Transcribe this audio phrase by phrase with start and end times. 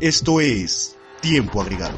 [0.00, 1.94] Esto es Tiempo Agregado.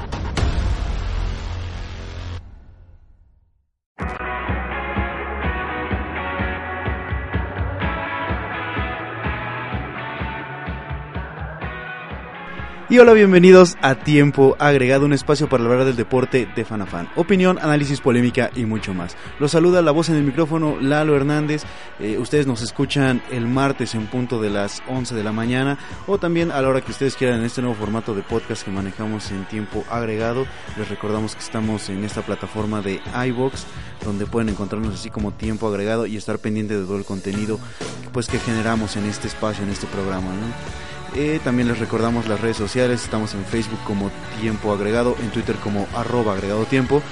[12.93, 16.85] Y hola, bienvenidos a Tiempo Agregado, un espacio para hablar del deporte de fan a
[16.85, 17.09] fan.
[17.17, 19.17] Opinión, análisis, polémica y mucho más.
[19.41, 21.63] Los saluda la voz en el micrófono, Lalo Hernández.
[22.01, 26.19] Eh, ustedes nos escuchan el martes en punto de las 11 de la mañana o
[26.19, 29.31] también a la hora que ustedes quieran en este nuevo formato de podcast que manejamos
[29.31, 30.45] en Tiempo Agregado.
[30.77, 33.65] Les recordamos que estamos en esta plataforma de iBox
[34.05, 37.59] donde pueden encontrarnos así como Tiempo Agregado y estar pendiente de todo el contenido
[38.13, 40.29] pues que generamos en este espacio, en este programa.
[41.15, 44.11] Eh, también les recordamos las redes sociales, estamos en Facebook como
[44.41, 47.03] Tiempo Agregado, en Twitter como arroba agregado tiempo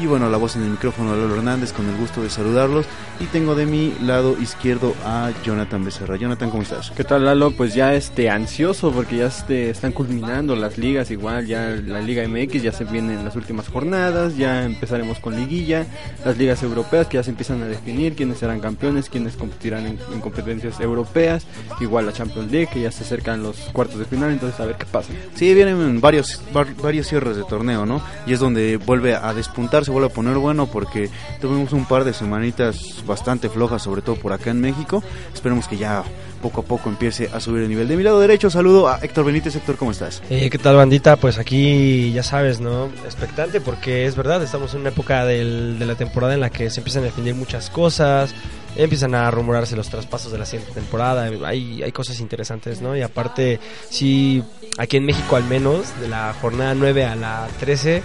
[0.00, 2.86] y bueno, la voz en el micrófono de Lalo Hernández, con el gusto de saludarlos.
[3.20, 6.16] Y tengo de mi lado izquierdo a Jonathan Becerra.
[6.16, 6.92] Jonathan, ¿cómo estás?
[6.92, 7.50] ¿Qué tal, Lalo?
[7.50, 12.26] Pues ya este, ansioso porque ya este, están culminando las ligas, igual ya la Liga
[12.28, 15.86] MX ya se vienen las últimas jornadas, ya empezaremos con liguilla,
[16.24, 19.98] las ligas europeas que ya se empiezan a definir quiénes serán campeones, quiénes competirán en,
[20.12, 21.46] en competencias europeas,
[21.80, 24.76] igual la Champions League que ya se acercan los cuartos de final, entonces a ver
[24.76, 25.12] qué pasa.
[25.34, 26.40] Sí, vienen varios,
[26.82, 28.00] varios cierres de torneo, ¿no?
[28.26, 32.04] Y es donde vuelve a despuntar se vuelve a poner bueno porque tuvimos un par
[32.04, 35.02] de semanitas bastante flojas, sobre todo por acá en México.
[35.34, 36.04] Esperemos que ya
[36.42, 37.88] poco a poco empiece a subir el nivel.
[37.88, 39.56] De mi lado derecho saludo a Héctor Benítez.
[39.56, 40.22] Héctor, ¿cómo estás?
[40.30, 41.16] Eh, ¿Qué tal, bandita?
[41.16, 42.86] Pues aquí ya sabes, ¿no?
[43.04, 46.70] Expectante porque es verdad, estamos en una época del, de la temporada en la que
[46.70, 48.34] se empiezan a definir muchas cosas,
[48.76, 52.96] empiezan a rumorarse los traspasos de la siguiente temporada, hay, hay cosas interesantes, ¿no?
[52.96, 53.58] Y aparte,
[53.90, 54.42] sí,
[54.78, 58.02] aquí en México al menos, de la jornada 9 a la 13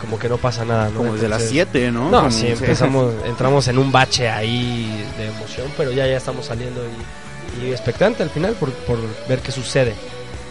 [0.00, 0.98] como que no pasa nada, ¿no?
[0.98, 2.10] Como desde las 7, ¿no?
[2.10, 6.80] No, sí, empezamos, entramos en un bache ahí de emoción, pero ya, ya estamos saliendo
[7.60, 9.94] y, y expectante al final por, por ver qué sucede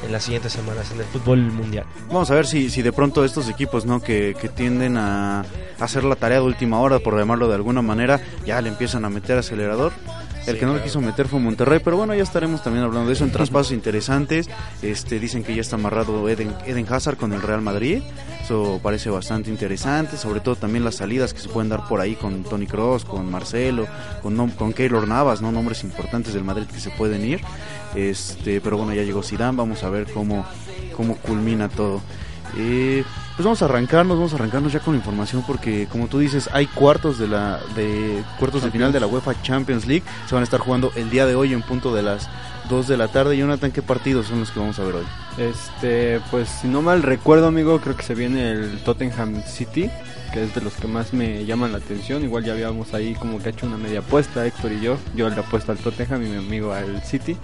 [0.06, 1.86] en las siguientes semanas en el fútbol mundial.
[2.08, 5.44] Vamos a ver si, si de pronto estos equipos no que, que tienden a
[5.80, 9.10] hacer la tarea de última hora, por llamarlo de alguna manera, ya le empiezan a
[9.10, 9.92] meter acelerador.
[10.50, 13.14] El que no le quiso meter fue Monterrey, pero bueno, ya estaremos también hablando de
[13.14, 14.50] eso en traspasos interesantes.
[14.82, 18.02] Este dicen que ya está amarrado Eden, Eden Hazard con el Real Madrid.
[18.44, 22.16] Eso parece bastante interesante, sobre todo también las salidas que se pueden dar por ahí
[22.16, 23.86] con Tony Cross, con Marcelo,
[24.24, 25.52] con, con Keylor Navas, ¿no?
[25.52, 27.42] nombres importantes del Madrid que se pueden ir.
[27.94, 30.48] Este, pero bueno, ya llegó Zidane, vamos a ver cómo,
[30.96, 32.02] cómo culmina todo.
[32.58, 33.04] Eh,
[33.40, 36.50] pues vamos a arrancarnos, vamos a arrancarnos ya con la información porque como tú dices,
[36.52, 40.42] hay cuartos de la de cuartos de final de la UEFA Champions League, se van
[40.42, 42.28] a estar jugando el día de hoy en punto de las
[42.70, 43.38] 2 de la tarde.
[43.38, 45.06] Jonathan, ¿qué partidos son los que vamos a ver hoy?
[45.38, 49.90] Este, pues si no mal recuerdo, amigo, creo que se viene el Tottenham City,
[50.34, 52.26] que es de los que más me llaman la atención.
[52.26, 54.98] Igual ya habíamos ahí como que hecho una media apuesta, Héctor y yo.
[55.16, 57.38] Yo le apuesto al Tottenham y mi amigo al City.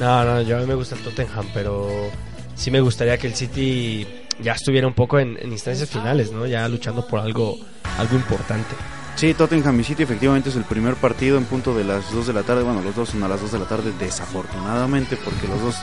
[0.00, 2.10] No, no, yo a mí me gusta el Tottenham, pero
[2.56, 4.06] sí me gustaría que el City
[4.40, 6.46] ya estuviera un poco en, en instancias finales, ¿no?
[6.46, 7.56] Ya luchando por algo,
[7.98, 8.74] algo importante.
[9.14, 12.32] Sí, Tottenham y City efectivamente es el primer partido en punto de las 2 de
[12.32, 12.62] la tarde.
[12.62, 15.76] Bueno, los dos son a las 2 de la tarde, desafortunadamente, porque los dos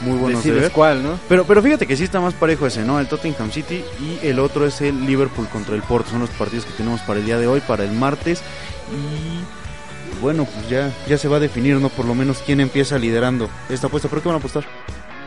[0.00, 0.72] muy buenos de Decides ver.
[0.72, 1.18] cuál, ¿no?
[1.28, 2.98] Pero, pero fíjate que sí está más parejo ese, ¿no?
[2.98, 6.10] El Tottenham City y el otro es el Liverpool contra el Porto.
[6.10, 8.42] Son los partidos que tenemos para el día de hoy, para el martes.
[8.90, 11.88] Y bueno, pues ya, ya se va a definir, ¿no?
[11.88, 14.08] Por lo menos quién empieza liderando esta apuesta.
[14.08, 14.64] ¿Pero qué van a apostar?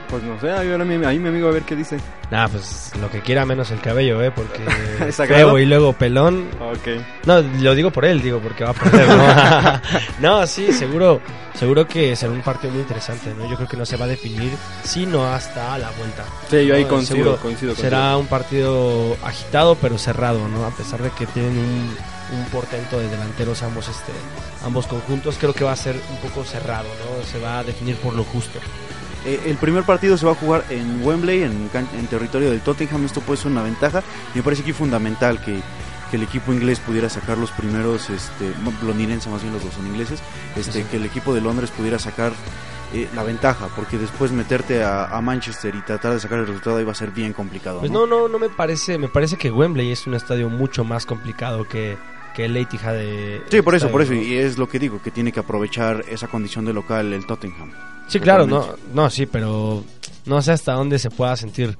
[0.09, 1.97] Pues no sé, ahí, ahora mi, ahí mi amigo a ver qué dice.
[2.31, 4.31] Nah, pues lo que quiera menos el cabello, ¿eh?
[4.31, 6.47] Porque feo y luego pelón.
[6.59, 7.01] Ok.
[7.25, 9.81] No, lo digo por él, digo, porque va a perder, ¿no?
[10.41, 11.21] no, sí, seguro,
[11.53, 13.49] seguro que será un partido muy interesante, ¿no?
[13.49, 14.51] Yo creo que no se va a definir,
[14.83, 16.23] sino hasta la vuelta.
[16.49, 17.75] Sí, yo ahí No, coincido, seguro coincido.
[17.75, 20.65] Será un partido agitado, pero cerrado, ¿no?
[20.65, 21.95] A pesar de que tienen un,
[22.37, 24.11] un portento de delanteros ambos, este,
[24.63, 27.23] ambos conjuntos, creo que va a ser un poco cerrado, ¿no?
[27.25, 28.59] Se va a definir por lo justo.
[29.25, 33.05] Eh, el primer partido se va a jugar en Wembley, en, en territorio del Tottenham.
[33.05, 34.03] Esto puede ser una ventaja.
[34.33, 35.61] Y me parece aquí fundamental que, que
[36.09, 39.87] que el equipo inglés pudiera sacar los primeros, este, londinense más bien los dos son
[39.87, 40.21] ingleses,
[40.55, 42.31] este, que el equipo de Londres pudiera sacar
[42.93, 46.91] eh, la ventaja, porque después meterte a, Manchester y tratar de sacar el resultado iba
[46.91, 47.79] a ser bien complicado.
[47.79, 51.05] Pues no, no, no me parece, me parece que Wembley es un estadio mucho más
[51.05, 51.97] complicado que,
[52.35, 53.41] que el Etihad de...
[53.49, 56.27] Sí, por eso, por eso, y es lo que digo, que tiene que aprovechar esa
[56.27, 57.71] condición de local el Tottenham.
[58.07, 59.83] Sí, claro, no, no, sí, pero
[60.25, 61.77] no sé hasta dónde se pueda sentir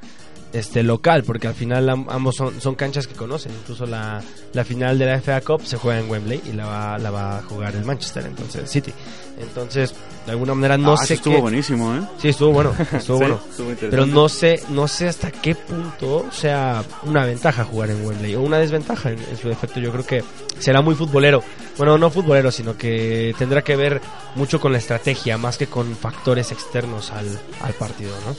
[0.56, 3.52] este local, porque al final ambos son, son, canchas que conocen.
[3.52, 4.24] Incluso la,
[4.54, 7.38] la, final de la FA Cup se juega en Wembley y la va, la va
[7.40, 8.94] a jugar el Manchester, entonces City.
[9.38, 9.94] Entonces,
[10.26, 12.02] de alguna manera no ah, sé estuvo buenísimo, ¿eh?
[12.18, 13.40] Sí, estuvo bueno, estuvo bueno.
[13.82, 18.42] pero no sé, no sé hasta qué punto sea una ventaja jugar en Wembley o
[18.42, 19.82] una desventaja en, su defecto.
[19.82, 20.24] Yo creo que
[20.60, 21.44] será muy futbolero.
[21.78, 24.02] Bueno, no futbolero, sino que tendrá que ver
[24.36, 27.28] mucho con la estrategia más que con factores externos al,
[27.62, 28.36] al partido, ¿no?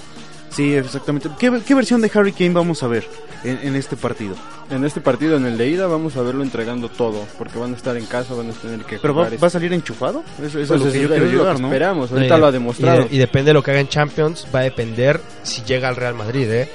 [0.56, 1.28] Sí, exactamente.
[1.38, 3.06] ¿Qué, versión de Harry Kane vamos a ver
[3.44, 4.34] en, este partido?
[4.70, 7.76] En este partido, en el de ida, vamos a verlo entregando todo, porque van a
[7.76, 8.98] estar en casa, van a tener que...
[8.98, 10.24] ¿Pero va, a salir enchufado?
[10.42, 13.06] Eso, es pues lo que yo quiero esperamos, ahorita lo ha demostrado.
[13.10, 16.14] Y, depende de lo que haga en Champions, va a depender si llega al Real
[16.14, 16.70] Madrid, ¿eh?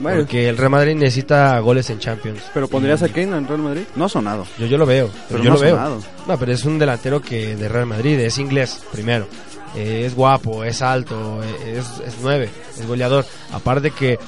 [0.00, 2.42] Porque el Real Madrid necesita goles en Champions.
[2.54, 3.82] ¿Pero pondrías a Kane en Real Madrid?
[3.96, 4.46] No ha sonado.
[4.56, 5.10] Yo, yo lo veo.
[5.28, 6.00] Pero yo no lo veo.
[6.28, 9.26] No, pero es un delantero que de Real Madrid, es inglés, primero.
[9.74, 12.48] Eh, es guapo, es alto, eh, es, es nueve,
[12.78, 13.26] es goleador.
[13.52, 14.18] Aparte que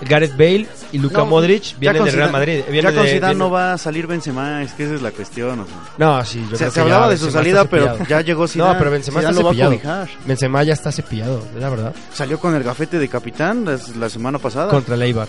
[0.00, 2.62] Gareth Bale y Luka Modric vienen del Real Madrid.
[2.72, 5.66] ya con Zidane no va a salir Benzema, es que esa es la cuestión.
[5.96, 8.72] No, sí, yo se, hablaba de su salida, pero ya llegó Zidane.
[8.72, 10.06] No, pero Benzema está cepillado.
[10.24, 11.94] Benzema ya está cepillado, es la verdad.
[12.12, 14.70] Salió con el gafete de capitán la, semana pasada.
[14.70, 15.28] Contra el Eibar.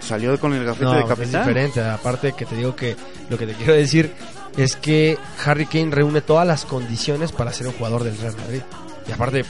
[0.00, 1.40] Salió con el gafete de capitán.
[1.40, 2.96] Es diferente, aparte que te digo que
[3.30, 4.12] lo que te quiero decir
[4.58, 8.62] es que Harry Kane reúne todas las condiciones para ser un jugador del Real Madrid.
[9.08, 9.44] Y aparte,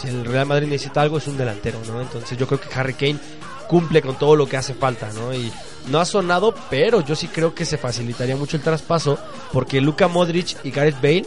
[0.00, 2.00] si el Real Madrid necesita algo, es un delantero, ¿no?
[2.00, 3.18] Entonces yo creo que Harry Kane
[3.68, 5.34] cumple con todo lo que hace falta, ¿no?
[5.34, 5.52] Y
[5.88, 9.18] no ha sonado, pero yo sí creo que se facilitaría mucho el traspaso
[9.52, 11.26] porque Luka Modric y Gareth Bale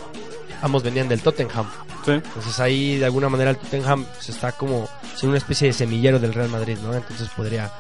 [0.64, 1.68] ambos venían del Tottenham.
[2.04, 2.14] Sí.
[2.14, 6.20] Entonces ahí de alguna manera el Tottenham se está como siendo una especie de semillero
[6.20, 6.96] del Real Madrid, ¿no?
[6.96, 7.72] Entonces podría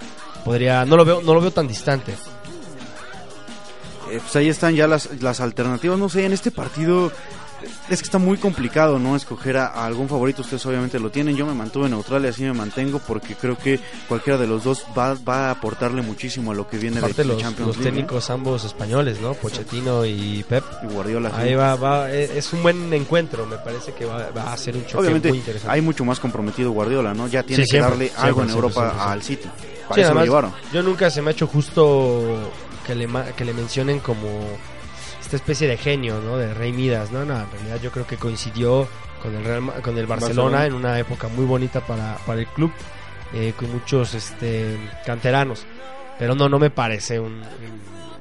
[0.46, 2.14] podría no lo veo no lo veo tan distante.
[4.13, 5.98] Eh, pues ahí están ya las, las alternativas.
[5.98, 7.12] No sé, en este partido
[7.89, 9.15] es que está muy complicado, ¿no?
[9.15, 10.44] Escoger a, algún favorito.
[10.44, 11.36] Ustedes obviamente lo tienen.
[11.36, 14.86] Yo me mantuve neutral y así me mantengo porque creo que cualquiera de los dos
[14.95, 18.65] va, va a aportarle muchísimo a lo que viene de los, Champions los técnicos ambos
[18.65, 19.33] españoles, ¿no?
[19.33, 20.63] Pochettino y Pep.
[20.83, 21.31] Y Guardiola.
[21.36, 23.48] Ahí va, va, e, es un buen encuentro.
[23.48, 25.74] Me parece que va, a ser un choque obviamente, muy interesante.
[25.74, 27.27] Hay mucho más comprometido Guardiola, ¿no?
[27.27, 29.50] Ya tiene que darle algo en Europa al City.
[30.71, 32.51] Yo nunca se me ha hecho justo
[32.86, 34.28] que le, que le mencionen como
[35.22, 36.38] esta especie de genio, ¿no?
[36.38, 37.26] De Rey Midas, ¿no?
[37.26, 38.88] No, en realidad yo creo que coincidió
[39.22, 42.72] con el Real, con el Barcelona, en una época muy bonita para, para el club,
[43.34, 45.66] eh, con muchos este, canteranos.
[46.20, 47.42] Pero no, no me parece un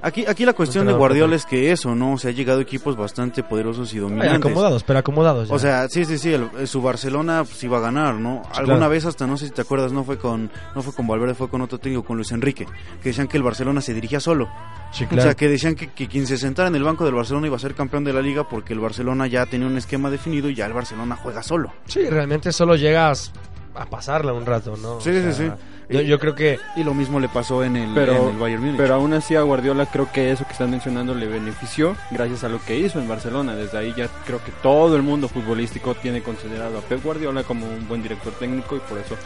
[0.02, 2.14] Aquí, aquí la cuestión de Guardiola es que eso, ¿no?
[2.14, 4.38] O sea, ha llegado equipos bastante poderosos y dominantes.
[4.38, 5.48] acomodados, pero acomodados.
[5.50, 6.34] O sea, sí, sí, sí,
[6.66, 8.42] su Barcelona pues iba a ganar, ¿no?
[8.52, 11.34] Alguna vez hasta, no sé si te acuerdas, no fue con no fue con Valverde,
[11.34, 12.66] fue con otro técnico, con Luis Enrique,
[13.00, 14.50] que decían que el Barcelona se dirigía solo.
[14.90, 15.22] Sí, claro.
[15.22, 17.56] O sea, que decían que, que, quien se sentara en el banco del Barcelona iba
[17.56, 20.54] a ser campeón de la liga porque el Barcelona ya tenía un esquema definido y
[20.56, 21.72] ya el Barcelona juega solo.
[21.86, 23.32] Sí, realmente solo llegas
[23.74, 25.00] a pasarla un rato, ¿no?
[25.00, 25.50] Sí, sí, sí.
[25.88, 26.58] Yo, creo que...
[26.76, 28.78] Y lo mismo le pasó en el, pero, Bayern Múnich.
[28.78, 32.48] Pero aún así a Guardiola creo que eso que están mencionando le benefició gracias a
[32.48, 33.54] lo que hizo en Barcelona.
[33.54, 37.66] Desde ahí ya creo que todo el mundo futbolístico tiene considerado a Pep Guardiola como
[37.66, 39.16] un buen director técnico y por eso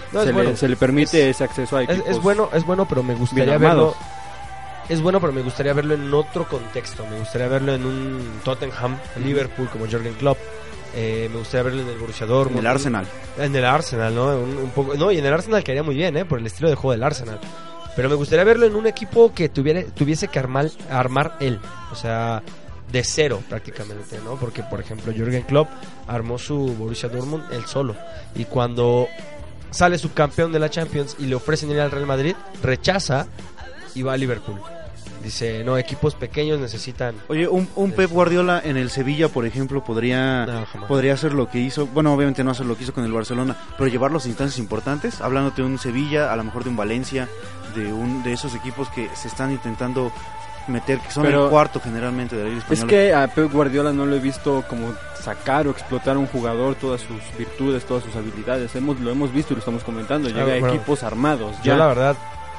[0.56, 3.94] se, le, permite ese acceso a equipos es, bueno, es bueno, pero me gustaría verlo...
[4.88, 7.04] Es bueno, pero me gustaría verlo en otro contexto.
[7.10, 10.38] Me gustaría verlo en un Tottenham, Liverpool, como Jürgen Klopp
[10.94, 12.58] eh, me gustaría verlo en el Borussia Dortmund.
[12.58, 13.06] En el Arsenal.
[13.38, 14.36] En el Arsenal, ¿no?
[14.38, 16.24] Un, poco, no, y en el Arsenal quedaría muy bien, ¿eh?
[16.24, 17.40] Por el estilo de juego del Arsenal.
[17.94, 21.58] Pero me gustaría verlo en un equipo que tuviera, tuviese que armar, armar él.
[21.90, 22.42] O sea,
[22.92, 24.36] de cero prácticamente, ¿no?
[24.36, 25.68] Porque, por ejemplo, Jürgen Klopp
[26.06, 27.96] armó su Borussia Dortmund él solo.
[28.34, 29.08] Y cuando
[29.70, 33.26] sale subcampeón de la Champions y le ofrecen ir al Real Madrid, rechaza
[33.94, 34.60] y va a Liverpool.
[35.26, 37.16] Dice, no, equipos pequeños necesitan...
[37.26, 41.58] Oye, un, un Pep Guardiola en el Sevilla, por ejemplo, podría, podría hacer lo que
[41.58, 44.60] hizo, bueno, obviamente no hacer lo que hizo con el Barcelona, pero llevar los instancias
[44.60, 47.28] importantes, hablándote de un Sevilla, a lo mejor de un Valencia,
[47.74, 50.12] de, un, de esos equipos que se están intentando
[50.68, 52.84] meter, que son el cuarto generalmente de la Liga Española.
[52.84, 56.28] Es que a Pep Guardiola no lo he visto como sacar o explotar a un
[56.28, 58.76] jugador todas sus virtudes, todas sus habilidades.
[58.76, 60.28] Hemos, lo hemos visto y lo estamos comentando.
[60.28, 61.56] Llega a equipos armados.
[61.64, 61.72] Ya.
[61.72, 62.16] Yo la verdad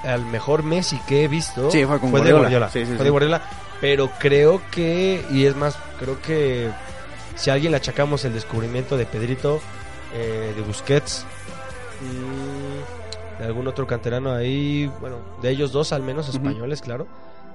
[0.08, 2.70] al mejor Messi que he visto fue, de Guardiola.
[2.70, 3.42] fue de Guardiola.
[3.80, 6.72] Pero creo que, y es más, creo que
[7.36, 9.62] si a alguien le achacamos el descubrimiento de Pedrito,
[10.14, 11.26] eh, de Busquets,
[13.40, 17.08] de algún otro canterano ahí, bueno, de ellos dos al menos, españoles, claro.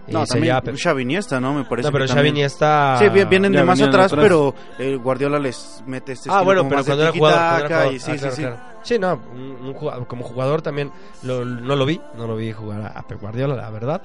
[0.09, 1.54] No, Y sería también Xavi Iniesta, ¿no?
[1.54, 2.97] Me parece No, pero que Xavi también- Iniesta...
[2.99, 4.21] Sí, vi- vienen de más atrás, atrás.
[4.23, 7.94] pero eh, Guardiola les mete este Ah, bueno, pero cuando era jugador, cuando era jugador.
[7.94, 8.42] y sí, Ah, sí, claro, sí.
[8.42, 8.56] claro.
[8.82, 10.90] Sí, no, un- un jugador- como jugador también
[11.23, 14.02] lo- no lo vi, no lo vi jugar a, a Pep Guardiola, la verdad.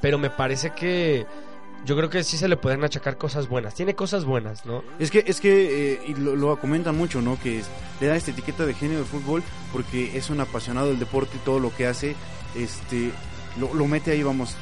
[0.00, 1.26] Pero me parece que
[1.84, 3.74] yo creo que sí se le pueden achacar cosas buenas.
[3.74, 4.82] Tiene cosas buenas, ¿no?
[5.00, 7.38] Es que, es que eh, y lo, lo comentan mucho, ¿no?
[7.42, 7.68] Que es-
[8.00, 11.40] le da esta etiqueta de genio del fútbol porque es un apasionado del deporte y
[11.44, 12.14] todo lo que hace,
[12.54, 13.10] este,
[13.58, 14.56] lo, lo mete ahí, vamos.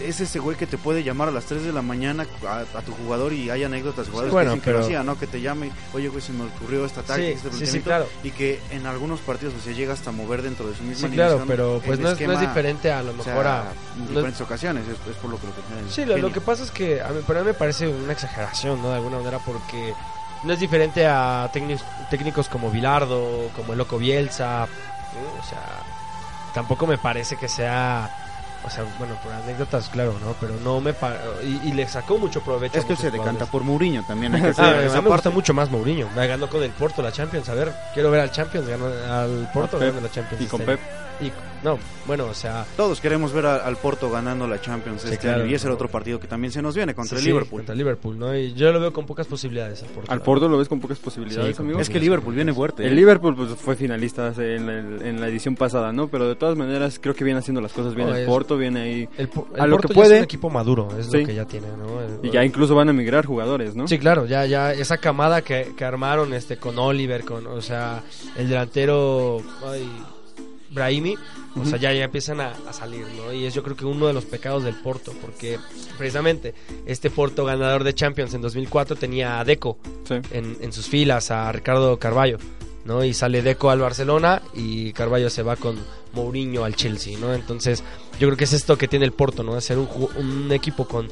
[0.00, 2.82] Es ese güey que te puede llamar a las 3 de la mañana a, a
[2.82, 5.18] tu jugador y hay anécdotas jugadores bueno, que pero- hacía, ¿no?
[5.18, 7.84] Que te llame, oye, güey, se me ocurrió esta táctica, Sí, este sí, sí, planteamiento",
[7.88, 8.06] claro.
[8.22, 11.14] y que en algunos partidos o sea, llega hasta mover dentro de su misma Sí,
[11.14, 13.60] claro, pero pues no es, no es esquema, diferente a lo o sea, mejor a...
[13.96, 16.62] en no diferentes ocasiones, es, es por lo que lo que Sí, lo, que pasa
[16.64, 18.90] es que a mí, para mí me parece una exageración, ¿no?
[18.90, 19.94] De alguna manera, porque
[20.44, 25.40] no es diferente a técnicos, técnicos como Bilardo, como el Loco Bielsa, ¿no?
[25.40, 25.82] o sea,
[26.54, 28.25] tampoco me parece que sea,
[28.66, 30.34] o sea, bueno, por anécdotas, claro, ¿no?
[30.40, 30.92] Pero no me
[31.44, 32.76] y, y le sacó mucho provecho.
[32.76, 33.48] Es que se decanta jugadores.
[33.50, 34.34] por Mourinho también.
[34.34, 36.08] hay que Ah, a mí me gusta mucho más Mourinho.
[36.16, 37.48] Me ganó con el Porto la Champions.
[37.48, 40.42] A ver, quiero ver al Champions, ganó al Porto ganando la Champions.
[40.42, 40.80] Y con este Pep.
[41.20, 41.32] Y,
[41.64, 45.18] no, bueno, o sea, Todos queremos ver a- al Porto ganando la Champions Sí, este
[45.26, 45.42] claro.
[45.42, 47.28] año y ese era otro partido que también se nos viene contra sí, el sí,
[47.28, 47.58] Liverpool.
[47.60, 48.36] Contra el Liverpool, ¿no?
[48.36, 50.10] Y yo lo veo con pocas posibilidades al Porto.
[50.12, 51.80] Al la Porto lo ves con pocas posibilidades, Sí, con amigo.
[51.80, 52.84] Es que el Liverpool viene fuerte.
[52.84, 52.88] ¿eh?
[52.88, 56.08] El Liverpool pues, fue finalista hace- en, el- en la edición pasada, ¿no?
[56.08, 58.08] Pero de todas maneras creo que viene haciendo las cosas bien.
[58.08, 59.08] No, el es- Porto viene ahí.
[59.18, 60.14] El, Po- A el lo Porto que ya puede.
[60.14, 61.20] es un equipo maduro, es Sí.
[61.20, 62.00] lo que ya tiene, ¿no?
[62.00, 63.88] El- Y ya incluso van a migrar jugadores, ¿no?
[63.88, 68.02] Sí, claro, ya, ya esa camada que, que armaron este con Oliver, con, o sea,
[68.36, 69.88] el delantero ay,
[70.76, 71.16] Brahimi,
[71.60, 73.32] o sea, ya, ya empiezan a, a salir, ¿no?
[73.32, 75.58] Y es yo creo que uno de los pecados del Porto, porque
[75.98, 76.54] precisamente
[76.86, 80.14] este Porto ganador de Champions en 2004 tenía a Deco Sí.
[80.30, 82.38] en, en sus filas, a Ricardo Carballo,
[82.84, 83.02] ¿no?
[83.02, 85.76] Y sale Deco al Barcelona y Carballo se va con
[86.12, 87.34] Mourinho al Chelsea, ¿no?
[87.34, 87.82] Entonces,
[88.20, 89.54] yo creo que es esto que tiene el Porto, ¿no?
[89.56, 91.08] De ser un, un equipo con,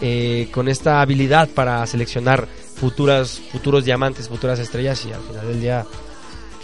[0.00, 2.46] eh, con esta habilidad para seleccionar
[2.76, 5.84] futuras, futuros diamantes, futuras estrellas y al final del día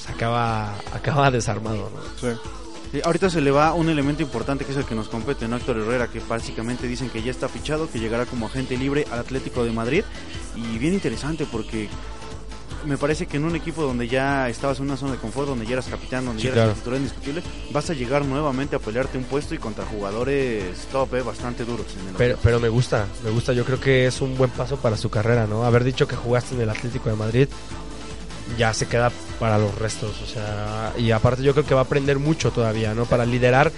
[0.04, 2.00] pues, acaba, acaba desarmado, ¿no?
[2.20, 2.36] Sí.
[2.92, 5.56] Sí, ahorita se le va un elemento importante que es el que nos compete, ¿no?
[5.56, 9.18] Héctor Herrera, que básicamente dicen que ya está fichado, que llegará como agente libre al
[9.18, 10.04] Atlético de Madrid.
[10.54, 11.88] Y bien interesante porque
[12.86, 15.66] me parece que en un equipo donde ya estabas en una zona de confort, donde
[15.66, 16.78] ya eras capitán, donde Sí, ya eras claro.
[16.78, 17.42] titular indiscutible,
[17.72, 21.86] vas a llegar nuevamente a pelearte un puesto y contra jugadores top, eh, bastante duros.
[22.00, 24.76] En el Pero, pero me gusta, me gusta, yo creo que es un buen paso
[24.76, 25.64] para su carrera, ¿no?
[25.64, 27.48] Haber dicho que jugaste en el Atlético de Madrid
[28.58, 31.84] ya se queda para los restos, o sea, y aparte yo creo que va a
[31.84, 33.04] aprender mucho todavía, ¿no?
[33.04, 33.72] Para liderar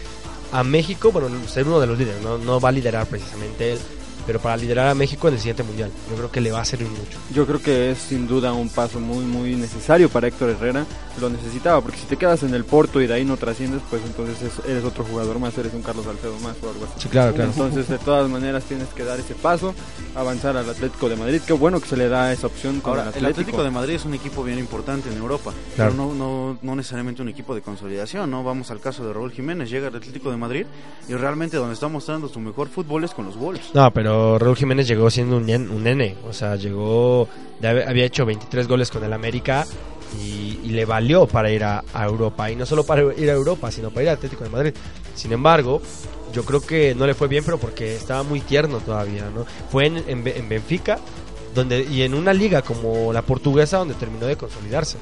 [0.53, 3.79] a México, bueno, ser uno de los líderes, no, no va a liderar precisamente él,
[4.27, 6.65] pero para liderar a México en el siguiente mundial, yo creo que le va a
[6.65, 7.19] servir mucho.
[7.33, 10.85] Yo creo que es sin duda un paso muy muy necesario para Héctor Herrera.
[11.21, 14.03] Lo necesitaba porque si te quedas en el Porto y de ahí no trasciendes, pues
[14.05, 16.95] entonces es- eres otro jugador más, eres un Carlos Salcedo más o algo así.
[17.05, 17.51] Sí, claro, claro.
[17.51, 19.75] Entonces de todas maneras tienes que dar ese paso,
[20.15, 21.41] avanzar al Atlético de Madrid.
[21.47, 23.41] Qué bueno que se le da esa opción con Ahora, el el Atlético.
[23.41, 25.93] Atlético de Madrid es un equipo bien importante en Europa, Claro.
[25.93, 28.43] pero no, no, no necesariamente un equipo de consolidación, ¿no?
[28.45, 30.67] Vamos al caso de Raúl Jiménez, llega al Atlético de Madrid
[31.09, 33.71] y realmente donde está mostrando su mejor fútbol es con los Wolves.
[33.75, 36.17] No, pero Raúl Jiménez llegó siendo un, nen- un nene.
[36.29, 37.29] O sea, llegó.
[37.63, 39.67] había hecho 23 goles con el América
[40.23, 42.51] y, le valió para ir a, Europa.
[42.51, 44.75] Y no solo para ir a Europa, sino para ir al Atlético de Madrid.
[45.15, 45.81] Sin embargo,
[46.33, 49.47] yo creo que no le fue bien, pero porque estaba muy tierno todavía, ¿no?
[49.71, 50.99] Fue en, en Benfica
[51.55, 54.99] donde y en una liga como la portuguesa donde terminó de consolidarse.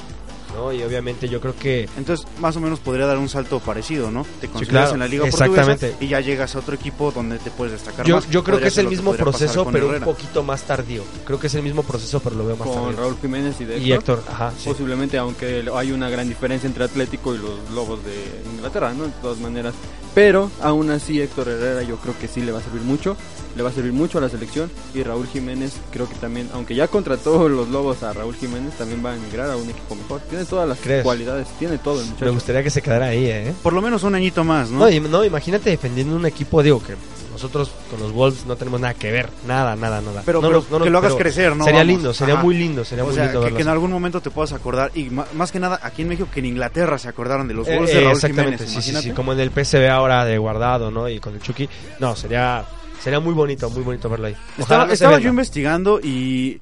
[0.54, 0.72] ¿No?
[0.72, 4.26] Y obviamente yo creo que Entonces, más o menos podría dar un salto parecido, ¿no?
[4.40, 5.88] Te claro, en la Liga exactamente.
[5.88, 8.30] Portuguesa y ya llegas a otro equipo donde te puedes destacar yo, más.
[8.30, 11.02] yo creo que es el mismo proceso, con pero un poquito más tardío.
[11.24, 13.00] Creo que es el mismo proceso, pero lo veo más con tardío.
[13.00, 14.68] Raúl Jiménez y de Y Héctor, ajá, sí.
[14.68, 18.14] Posiblemente, aunque hay una gran diferencia entre Atlético y los Lobos de
[18.54, 19.04] Inglaterra, ¿no?
[19.04, 19.74] De todas maneras.
[20.14, 23.16] Pero aún así Héctor Herrera yo creo que sí le va a servir mucho.
[23.56, 24.70] Le va a servir mucho a la selección.
[24.94, 29.04] Y Raúl Jiménez creo que también, aunque ya contrató los Lobos a Raúl Jiménez, también
[29.04, 30.20] va a emigrar a un equipo mejor.
[30.28, 31.02] Tiene todas las ¿Crees?
[31.04, 32.32] cualidades, tiene todo el Me muchacho.
[32.32, 33.52] gustaría que se quedara ahí, ¿eh?
[33.62, 34.88] Por lo menos un añito más, ¿no?
[34.90, 36.94] No, no, imagínate defendiendo un equipo, digo, que
[37.34, 39.28] nosotros con los Wolves no tenemos nada que ver.
[39.46, 40.22] Nada, nada, nada.
[40.24, 41.64] pero No pero nos- no nos- que lo hagas crecer, ¿no?
[41.64, 41.92] Sería Vamos.
[41.94, 42.42] lindo, sería Ajá.
[42.42, 44.90] muy lindo, sería o muy sea, lindo que, que en algún momento te puedas acordar,
[44.94, 47.74] y más que nada aquí en México, que en Inglaterra se acordaron de los Eh,
[47.76, 50.38] goles eh, de Raúl exactamente, Jiménez, sí, sí, sí, como en el PSV ahora de
[50.38, 51.08] Guardado, ¿no?
[51.08, 51.68] Y con el Chucky.
[51.98, 52.64] No, sería
[53.02, 54.36] sería muy bonito, muy bonito verlo ahí.
[54.58, 56.58] Ojalá Estaba, estaba yo investigando y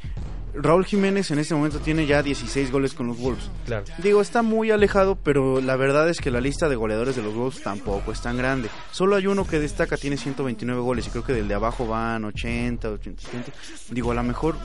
[0.55, 3.45] Raúl Jiménez en este momento tiene ya 16 goles con los Wolves.
[3.67, 3.85] Claro.
[3.99, 7.35] Digo, está muy alejado, pero la verdad es que la lista de goleadores de los
[7.35, 8.69] Wolves tampoco es tan grande.
[8.91, 12.25] Solo hay uno que destaca, tiene 129 goles y creo que del de abajo van
[12.27, 13.53] 80, 80, 80.
[13.91, 14.57] Digo, a lo mejor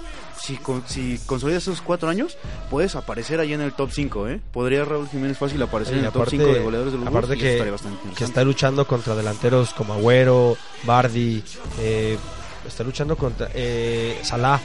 [0.41, 2.37] si, con- si consolidas esos cuatro años,
[2.69, 4.41] puedes aparecer ahí en el top 5, ¿eh?
[4.51, 7.39] Podría Raúl Jiménez fácil aparecer en el top 5 de goleadores de los aparte Wolves
[7.39, 11.43] y que, estaría bastante que está luchando contra delanteros como Agüero, Bardi,
[11.79, 12.17] eh,
[12.67, 14.59] está luchando contra eh, Salah,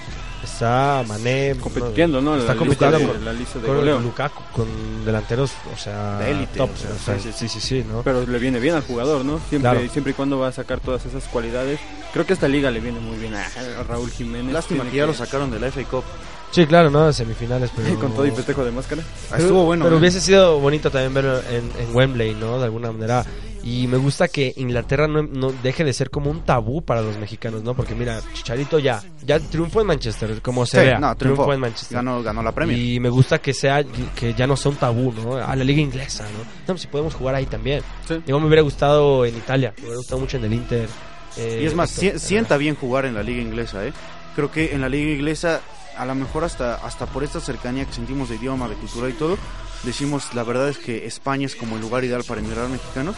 [0.44, 2.36] está Mané, Compitiendo, ¿no?
[2.36, 4.00] Está La compitiendo lista de- con, la lista de con goleo.
[4.00, 7.60] Lukaku, con delanteros, o sea, De élite, top, o sea, o sea, sí, sí, sí,
[7.60, 8.02] sí, ¿no?
[8.02, 9.38] Pero le viene bien al jugador, ¿no?
[9.48, 9.88] Siempre, Claro.
[9.92, 11.78] siempre y cuando va a sacar todas esas cualidades.
[12.12, 14.52] Creo que esta liga le viene muy bien a, a Raúl Jiménez.
[14.52, 16.04] Lástima que ya lo sacaron de la FA Cup.
[16.50, 17.06] Sí, claro, ¿no?
[17.06, 17.94] En semifinales, pero...
[17.98, 19.02] Con todo y festejo de máscara.
[19.30, 19.84] Ah, Estuvo bueno.
[19.84, 19.98] Pero ¿eh?
[19.98, 22.58] hubiese sido bonito también verlo en, en Wembley, ¿no?
[22.58, 23.24] De alguna manera.
[23.64, 27.16] Y me gusta que Inglaterra no, no deje de ser como un tabú para los
[27.16, 27.74] mexicanos, ¿no?
[27.74, 30.98] Porque mira, Chicharito ya, ya triunfó en Manchester, como se Sí, vea.
[30.98, 31.52] no, triunfó.
[31.52, 31.94] en Manchester.
[31.96, 32.76] Ganó, ganó la Premier.
[32.76, 35.36] Y me gusta que sea que ya no sea un tabú, ¿no?
[35.36, 36.72] A la liga inglesa, ¿no?
[36.74, 37.82] No, si podemos jugar ahí también.
[38.08, 38.14] Sí.
[38.26, 40.88] Igual me hubiera gustado en Italia, me hubiera gustado mucho en el Inter.
[41.36, 43.92] eh, Y es más, esto, si- sienta bien jugar en la liga inglesa, ¿eh?
[44.34, 45.60] Creo que en la liga inglesa,
[45.96, 49.12] a lo mejor hasta, hasta por esta cercanía que sentimos de idioma, de cultura y
[49.12, 49.38] todo,
[49.84, 53.14] decimos, la verdad es que España es como el lugar ideal para emigrar mexicanos.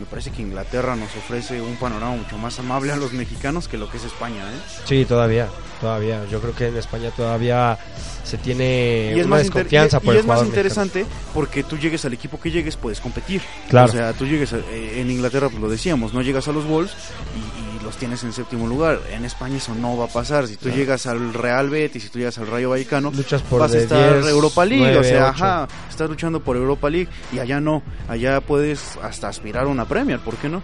[0.00, 3.76] Me parece que Inglaterra nos ofrece un panorama mucho más amable a los mexicanos que
[3.76, 4.58] lo que es España, ¿eh?
[4.84, 5.48] Sí, todavía,
[5.80, 6.24] todavía.
[6.30, 7.76] Yo creo que en España todavía
[8.22, 10.48] se tiene y es una más, desconfianza y- por y el es más mexicano.
[10.60, 13.42] interesante porque tú llegues al equipo que llegues, puedes competir.
[13.68, 13.88] Claro.
[13.88, 16.64] O sea, tú llegues a- eh, en Inglaterra, pues lo decíamos, no llegas a los
[16.64, 16.92] Wolves
[17.34, 19.00] y, y los tienes en séptimo lugar.
[19.10, 20.46] En España eso no va a pasar.
[20.46, 23.72] Si tú llegas al Real Betis, si tú llegas al Rayo Vallecano, Luchas por vas
[23.72, 25.42] a estar 10, Europa League, 9, o sea, 8.
[25.44, 29.86] ajá, estás luchando por Europa League y allá no, allá puedes hasta aspirar a una
[29.86, 30.62] Premier, ¿por qué no?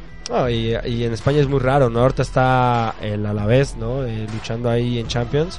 [0.50, 2.00] Y, y en España es muy raro, ¿no?
[2.00, 4.04] Ahorita está el Alavés, ¿no?
[4.04, 5.58] Eh, luchando ahí en Champions.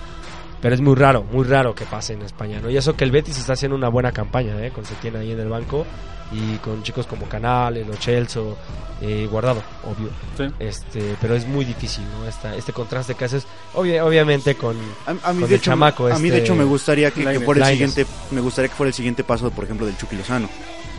[0.66, 2.72] Pero es muy raro, muy raro que pase en España, ¿no?
[2.72, 4.72] Y eso que el Betis está haciendo una buena campaña, ¿eh?
[4.72, 5.86] Con Setién ahí en el banco
[6.32, 8.58] y con chicos como Canal, el Ochelso,
[9.00, 10.10] eh, Guardado, obvio.
[10.36, 10.52] Sí.
[10.58, 12.28] Este, pero es muy difícil, ¿no?
[12.28, 13.46] Esta, este contraste que haces,
[13.76, 14.76] obvia- obviamente con...
[15.06, 17.12] A, a mí, Con de el hecho, chamaco a mí de este, hecho me gustaría
[17.12, 19.96] que, que fuera el siguiente, me gustaría que fuera el siguiente paso, por ejemplo, del
[19.98, 20.50] Chucky Lozano.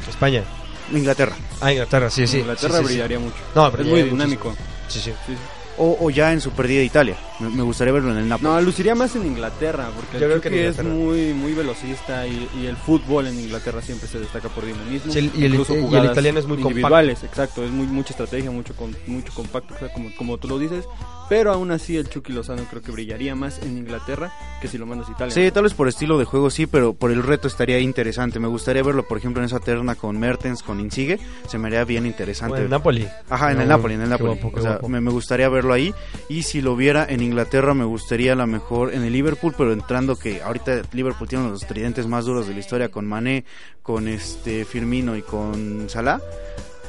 [0.08, 0.44] España.
[0.92, 1.35] Inglaterra.
[1.61, 2.38] Ah, Inglaterra, sí, sí.
[2.38, 2.92] Inglaterra sí, sí, sí.
[2.94, 3.35] brillaría mucho.
[3.52, 4.11] No, es muy muchísimo.
[4.12, 4.56] dinámico.
[4.87, 5.12] Sí, sí.
[5.26, 5.35] Sí.
[5.78, 7.16] O, o ya en su perdida de Italia.
[7.40, 8.48] Me, me gustaría verlo en el Napoli.
[8.50, 12.48] No, luciría más en Inglaterra, porque Yo el creo que es muy, muy velocista y,
[12.60, 15.12] y el fútbol en Inglaterra siempre se destaca por dinamismo.
[15.12, 18.50] Sí, y el- Incluso y el italiano es muy individuales, exacto, es muy mucha estrategia,
[18.50, 20.84] mucho con, mucho compacto, o sea, como, como tú lo dices,
[21.28, 24.86] pero aún así el Chucky Lozano creo que brillaría más en Inglaterra que si lo
[24.86, 25.34] mandas a Italia.
[25.34, 28.38] Sí, tal vez por estilo de juego sí, pero por el reto estaría interesante.
[28.40, 31.18] Me gustaría verlo, por ejemplo, en esa terna con Mertens, con Insigne.
[31.49, 32.50] Se me haría bien interesante.
[32.52, 33.08] Bueno, en Napoli.
[33.28, 34.38] Ajá, en Qué el guapo, Napoli, en el Napoli.
[34.40, 35.92] guapo, o sea, me, me gustaría verlo ahí.
[36.28, 39.73] Y si lo viera en Inglaterra, me gustaría a lo mejor en el Liverpool, pero
[39.73, 43.06] entrando que ahorita Liverpool tiene uno de los tridentes más duros de la historia con
[43.06, 43.45] Mané,
[43.82, 46.21] con este Firmino y con Salah.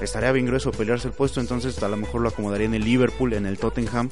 [0.01, 3.33] Estaría bien grueso pelearse el puesto, entonces a lo mejor lo acomodaría en el Liverpool,
[3.33, 4.09] en el Tottenham,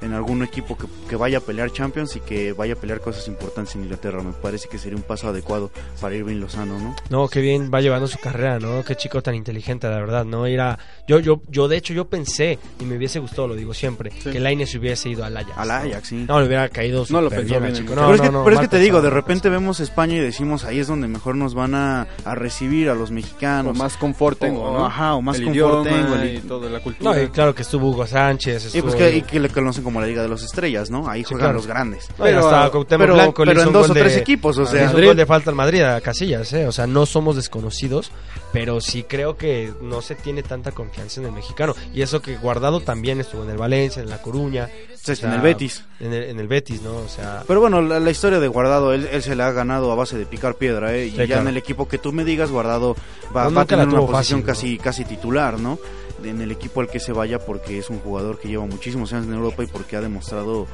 [0.00, 3.26] en algún equipo que, que vaya a pelear Champions y que vaya a pelear cosas
[3.26, 4.22] importantes en Inglaterra.
[4.22, 5.70] Me parece que sería un paso adecuado
[6.00, 6.94] para Irving Lozano, ¿no?
[7.10, 8.84] No, qué bien va llevando su carrera, ¿no?
[8.84, 10.46] Qué chico tan inteligente, la verdad, ¿no?
[10.46, 13.72] Ir a- yo, yo, yo, de hecho, yo pensé, y me hubiese gustado, lo digo
[13.72, 14.30] siempre, Sí.
[14.30, 15.56] que Lainez hubiese ido al Ajax.
[15.56, 15.70] Al.
[15.70, 16.24] Ajax, sí.
[16.28, 17.94] No, le hubiera caído No lo pensó bien chico.
[17.94, 19.80] No, pero es que, no, no, pero es que mal te digo, de repente vemos
[19.80, 23.12] España y decimos ahí es donde mejor nos van a, a recibir a los o
[23.14, 23.76] mexicanos.
[23.78, 27.10] más confort tengo, ajá, o más el confort idioma tengo, el- y toda la cultura.
[27.14, 28.82] No, y claro que estuvo Hugo Sánchez, y estuvo...
[28.84, 31.08] pues que, y que le conocen como la Liga de los Estrellas, ¿no?
[31.08, 31.54] Ahí juegan claro.
[31.56, 32.08] los grandes.
[32.18, 34.16] No, y Pero, hasta Cuauhtémoc Pero, Blanco le pero hizo en dos o de- tres
[34.18, 34.92] equipos, o le sea.
[34.92, 36.66] gol de falta al Madrid a Casillas, ¿eh?
[36.66, 38.12] O sea, no somos desconocidos,
[38.52, 41.74] pero sí creo que no se tiene tanta confianza en el mexicano.
[41.92, 44.68] Y eso que Guardado también estuvo en el Valencia, en La Coruña.
[44.94, 45.84] Sí, o sea, en el Betis.
[46.00, 46.96] En el, en el Betis, ¿no?
[46.96, 47.44] O sea...
[47.46, 50.18] Pero bueno, la, la historia de Guardado, él, él se la ha ganado a base
[50.18, 51.06] de picar piedra, ¿eh?
[51.06, 51.42] Y Sí, ya claro.
[51.42, 52.96] en el equipo que tú me digas, Guardado
[53.34, 55.78] va, No, va a tener una posición fácil, casi, casi titular, ¿no?
[56.24, 59.26] En el equipo al que se vaya porque es un jugador que lleva muchísimos años
[59.26, 60.66] en Europa y porque ha demostrado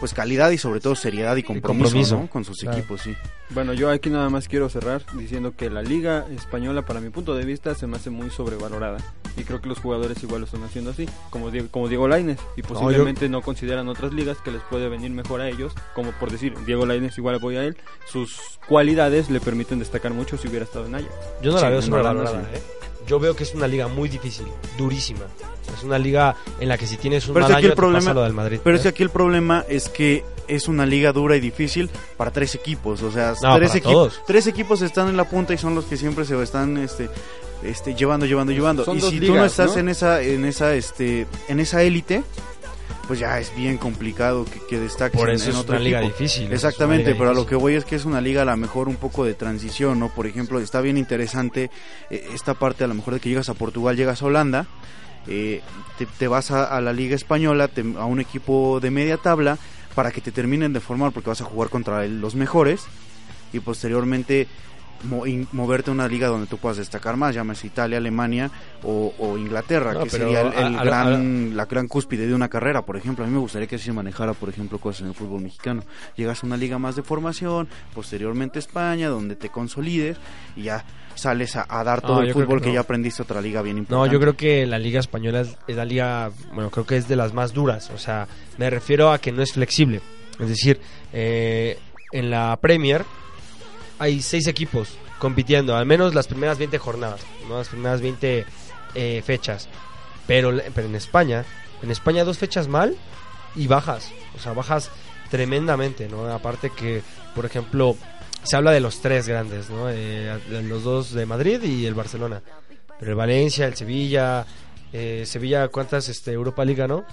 [0.00, 2.16] pues calidad y sobre todo seriedad y compromiso, compromiso.
[2.18, 2.28] ¿no?
[2.28, 2.76] con sus Claro.
[2.78, 3.14] equipos, sí.
[3.50, 7.34] Bueno, yo aquí nada más quiero cerrar diciendo que la liga española, para mi punto
[7.34, 8.98] de vista, se me hace muy sobrevalorada.
[9.36, 12.38] Y creo que los jugadores igual lo están haciendo así, como Diego, como Diego Lainez.
[12.56, 15.72] Y posiblemente no, consideran otras ligas que les puede venir mejor a ellos.
[15.94, 17.76] Como por decir, Diego Lainez igual apoya a él.
[18.06, 21.10] Sus cualidades le permiten destacar mucho si hubiera estado en Ajax.
[21.42, 22.48] Yo no Sí, la veo sobrevalorada, no.
[22.48, 22.62] ¿eh?
[23.06, 24.46] Yo veo que es una liga muy difícil,
[24.78, 25.26] durísima.
[25.76, 27.76] Es una liga en la que si tienes un Pero es mal aquí año el
[27.76, 28.60] te pasa problema- lo del Madrid.
[28.64, 28.90] Pero es que ¿eh?
[28.92, 33.10] aquí el problema es que es una liga dura y difícil para tres equipos, o
[33.12, 34.22] sea, No, tres, todos.
[34.26, 37.08] tres equipos están en la punta y son los que siempre se están este
[37.62, 39.78] este llevando llevando llevando Son y si tú no ligas, estás ¿no?
[39.80, 42.22] en esa en esa este en esa élite
[43.06, 45.84] pues ya es bien complicado que, que destaques Por en- eso en es otro una
[45.84, 46.12] liga equipo.
[46.18, 46.44] difícil.
[46.46, 48.56] es Exactamente, liga pero a lo que voy es que es una liga a lo
[48.56, 50.08] mejor un poco de transición, ¿no?
[50.08, 51.70] Por ejemplo, está bien interesante
[52.10, 54.66] eh, esta parte a lo mejor de que llegas a Portugal, llegas a Holanda,
[55.26, 55.60] eh,
[55.98, 59.58] te, te vas a, a la liga española, te- a un equipo de media tabla,
[59.94, 62.82] para que te terminen de formar porque vas a jugar contra el- los mejores
[63.52, 64.48] y posteriormente
[65.04, 68.50] mo- moverte a una liga donde tú puedas destacar más, llámese Italia, Alemania
[68.82, 72.34] o, o Inglaterra, No, que sería el, a- el a- gran, la gran cúspide de
[72.34, 73.24] una carrera, por ejemplo.
[73.24, 75.82] A mí me gustaría que se manejara, por ejemplo, cosas en el fútbol mexicano.
[76.16, 80.16] Llegas a una liga más de formación, posteriormente España, donde te consolides
[80.56, 82.74] y ya sales a, a dar todo No, el fútbol que que, no.
[82.74, 84.12] ya aprendiste otra liga bien No, importante.
[84.12, 87.14] yo creo que la liga española es, es la liga, bueno, creo que es de
[87.14, 87.90] las más duras.
[87.94, 88.26] O sea,
[88.58, 90.00] me refiero a que no es flexible.
[90.40, 90.80] Es decir,
[91.12, 91.78] eh,
[92.10, 93.04] en la Premier
[93.98, 97.58] hay seis equipos compitiendo, al menos las primeras 20 jornadas, ¿no?
[97.58, 98.44] las primeras 20
[98.94, 99.68] eh, fechas.
[100.26, 101.44] Pero, pero en España,
[101.82, 102.96] en España dos fechas mal
[103.54, 104.10] y bajas.
[104.36, 104.90] O sea, bajas
[105.30, 106.26] tremendamente, ¿no?
[106.32, 107.02] Aparte que,
[107.34, 107.96] por ejemplo,
[108.42, 109.90] se habla de los tres grandes, ¿no?
[109.90, 112.42] Eh, los dos de Madrid y el Barcelona.
[112.98, 114.46] Pero el Valencia, el Sevilla,
[114.92, 117.04] eh, Sevilla, ¿cuántas este, Europa Liga, no?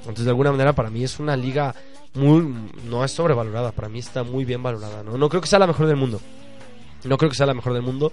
[0.00, 1.74] Entonces, de alguna manera, para mí es una liga
[2.14, 2.70] muy.
[2.88, 5.18] No es sobrevalorada, para mí está muy bien valorada, ¿no?
[5.18, 6.20] No creo que sea la mejor del mundo.
[7.04, 8.12] No creo que sea la mejor del mundo,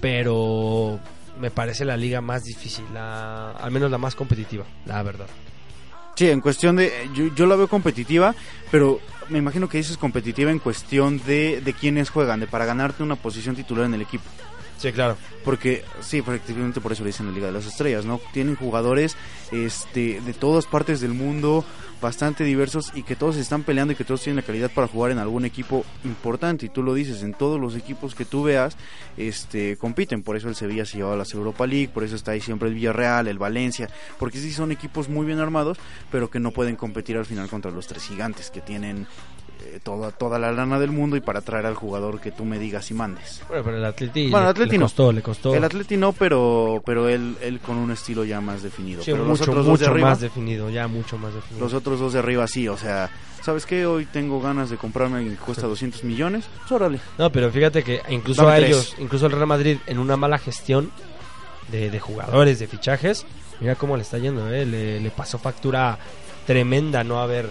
[0.00, 0.98] pero
[1.38, 5.26] me parece la liga más difícil, la, al menos la más competitiva, la verdad.
[6.16, 7.08] Sí, en cuestión de.
[7.14, 8.34] Yo, yo la veo competitiva,
[8.70, 13.02] pero me imagino que dices competitiva en cuestión de, de quiénes juegan, de para ganarte
[13.02, 14.24] una posición titular en el equipo.
[14.80, 15.18] Sí, claro.
[15.44, 18.18] Porque, sí, efectivamente por eso le dicen la Liga de las Estrellas, ¿no?
[18.32, 19.14] Tienen jugadores
[19.52, 21.66] este, de todas partes del mundo,
[22.00, 25.10] bastante diversos y que todos están peleando y que todos tienen la calidad para jugar
[25.10, 26.64] en algún equipo importante.
[26.64, 28.78] Y tú lo dices, en todos los equipos que tú veas,
[29.18, 30.22] este, compiten.
[30.22, 32.70] Por eso el Sevilla se lleva a las Europa League, por eso está ahí siempre
[32.70, 35.76] el Villarreal, el Valencia, porque sí son equipos muy bien armados,
[36.10, 39.06] pero que no pueden competir al final contra los tres gigantes que tienen
[39.62, 42.58] eh, toda, toda la lana del mundo y para traer al jugador que tú me
[42.58, 43.42] digas y mandes.
[43.48, 44.84] Bueno, pero el Atleti, Bueno, el Atleti le no.
[44.86, 45.54] costó, le costó.
[45.54, 49.02] El Atleti no, pero, pero él, él con un estilo ya más definido.
[49.02, 51.64] Sí, pero los mucho, otros dos de mucho arriba, más definido, ya mucho más definido.
[51.64, 53.10] los otros dos de arriba sí, o sea,
[53.42, 53.86] ¿sabes qué?
[53.86, 56.44] Hoy tengo ganas de comprarme alguien que cuesta 200 millones.
[56.60, 57.00] Pues órale.
[57.18, 58.68] No, pero fíjate que incluso Dame a tres.
[58.70, 60.90] ellos, incluso el Real Madrid, en una mala gestión
[61.70, 63.24] de, de jugadores, de fichajes,
[63.60, 64.64] mira cómo le está yendo, ¿eh?
[64.66, 65.98] le, le pasó factura
[66.46, 67.48] tremenda no haber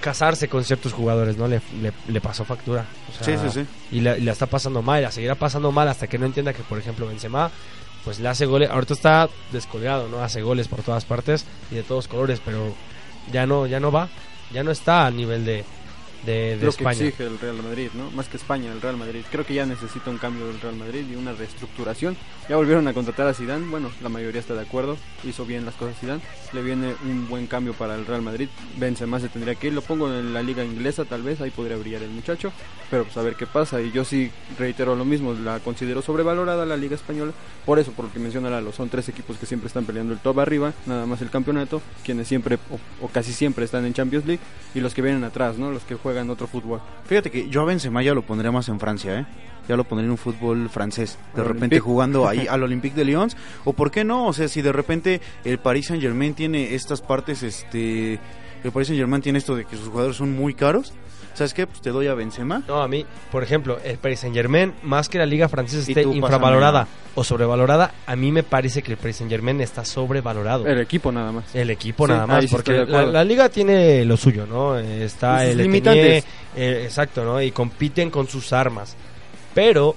[0.00, 1.48] casarse con ciertos jugadores, ¿no?
[1.48, 2.86] Le, le, le pasó factura.
[3.08, 3.96] O sea, Sí, sí, sí.
[3.96, 6.26] Y la, y la está pasando mal, y la seguirá pasando mal hasta que no
[6.26, 7.50] entienda que, por ejemplo, Benzema,
[8.04, 10.22] pues le hace goles, ahorita está descolgado, ¿no?
[10.22, 12.74] Hace goles por todas partes y de todos colores, pero
[13.32, 14.08] ya no, ya no va,
[14.52, 15.64] ya no está al nivel de,
[16.24, 16.98] de, de lo España.
[16.98, 18.10] que exige el Real Madrid, ¿no?
[18.10, 19.22] Más que España, el Real Madrid.
[19.30, 22.16] Creo que ya necesita un cambio del Real Madrid y una reestructuración.
[22.48, 25.74] Ya volvieron a contratar a Zidane, bueno, la mayoría está de acuerdo, hizo bien las
[25.74, 26.22] cosas Zidane.
[26.52, 28.48] Le viene un buen cambio para el Real Madrid.
[28.78, 31.76] Benzema se tendría que ir, lo pongo en la liga inglesa tal vez, ahí podría
[31.76, 32.52] brillar el muchacho,
[32.90, 33.80] pero pues a ver qué pasa.
[33.80, 37.32] Y yo sí reitero lo mismo, la considero sobrevalorada la liga española,
[37.66, 40.18] por eso, por lo que menciona Lalo, son tres equipos que siempre están peleando el
[40.20, 44.26] top arriba, nada más el campeonato, quienes siempre o, o casi siempre están en Champions
[44.26, 44.40] League
[44.74, 45.70] y los que vienen atrás, ¿no?
[45.70, 46.80] Los que juegan otro fútbol.
[47.04, 49.26] Fíjate que yo a Benzema ya lo pondría más en Francia, ¿eh?
[49.68, 51.18] Ya lo pondría en un fútbol francés.
[51.34, 51.80] De repente Olympique.
[51.80, 53.28] jugando ahí al Olympique de Lyon.
[53.64, 57.02] O por qué no, o sea, si de repente el Paris Saint Germain tiene estas
[57.02, 58.18] partes, este...
[58.64, 60.92] El Paris Saint Germain tiene esto de que sus jugadores son muy caros.
[61.38, 61.68] ¿Sabes qué?
[61.68, 62.64] Pues te doy a Benzema.
[62.66, 66.02] No, a mí, por ejemplo, el Paris Saint Germain, más que la liga francesa esté
[66.02, 67.12] infravalorada pásame.
[67.14, 70.66] o sobrevalorada, a mí me parece que el Paris Saint Germain está sobrevalorado.
[70.66, 71.54] El equipo nada más.
[71.54, 74.76] El equipo Sí, nada más, porque la, liga tiene lo suyo, ¿no?
[74.76, 76.24] Está sus el limitantes.
[76.24, 76.24] Etienne,
[76.56, 77.40] eh, exacto, ¿no?
[77.40, 78.96] Y compiten con sus armas.
[79.54, 79.94] Pero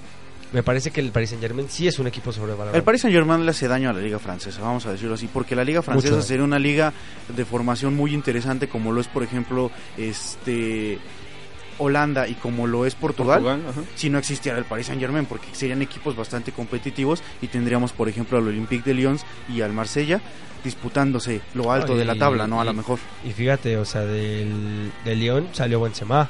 [0.52, 2.76] me parece que el Paris Saint Germain sí es un equipo sobrevalorado.
[2.76, 5.26] El Paris Saint Germain le hace daño a la liga francesa, vamos a decirlo así,
[5.26, 6.92] porque la liga francesa sería una liga
[7.34, 11.00] de formación muy interesante como lo es, por ejemplo, este
[11.78, 13.42] Holanda y como lo es Portugal,
[13.94, 18.08] si no existiera el Paris Saint Germain, porque serían equipos bastante competitivos y tendríamos, por
[18.08, 20.20] ejemplo, al Olympique de Lyon y al Marsella
[20.64, 22.60] disputándose lo alto de la tabla, ¿no?
[22.60, 22.98] A y- lo mejor.
[23.24, 26.28] Y fíjate, o sea, del, del Lyon salió Benzema.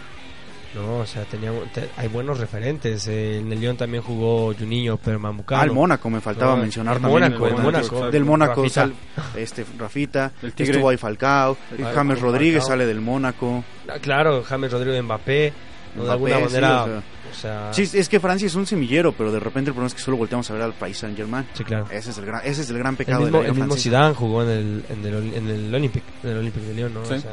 [0.74, 3.06] No, o sea, tenía, te- hay buenos referentes.
[3.06, 5.60] Eh, en el Lyon también jugó Juninho Pernambucano.
[5.60, 7.22] Al Mónaco me faltaba No, mencionar el también.
[7.24, 8.10] Mónaco, el el Mónaco.
[8.10, 8.80] Del Mónaco Rafita.
[8.80, 8.92] sale
[9.36, 10.72] este, Rafita, El Tigre.
[10.72, 12.68] estuvo ahí Falcao, El- James el Rodríguez Falcao.
[12.70, 13.64] sale del Mónaco.
[13.88, 15.52] Ah, Claro, James Rodríguez de Mbappé.
[15.94, 16.04] ¿no?
[16.04, 16.84] de alguna sí, manera.
[16.84, 19.74] o sea, o sea, Sí, es que Francia es un semillero, pero de repente el
[19.74, 21.44] problema es que solo volteamos a ver al Paris Saint Germain.
[21.52, 21.84] sí, claro.
[21.90, 23.76] Ese es el gran, ese es el gran El pecado mismo, de la el mismo.
[23.76, 27.04] Zidane jugó en el, en el, en el Olympic, en el Olympic de Lyon, ¿no?
[27.04, 27.12] Sí.
[27.12, 27.32] O sea,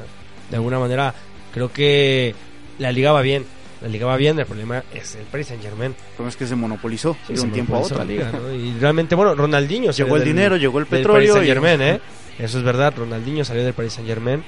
[0.49, 1.13] de alguna manera,
[1.54, 2.36] creo que
[2.80, 3.46] la liga va bien.
[3.82, 5.92] La liga va bien, el problema es el Paris Saint Germain.
[5.92, 7.98] El problema es que se monopolizó de Se un tiempo a otro.
[8.00, 8.54] la liga, ¿no?
[8.54, 11.82] Y realmente, bueno, Ronaldinho Llegó el del- dinero, llegó el petróleo Paris y- Saint Germain,
[11.82, 12.02] ¿eh?
[12.39, 14.44] Eso es verdad, Ronaldinho salió del Paris Saint Germain,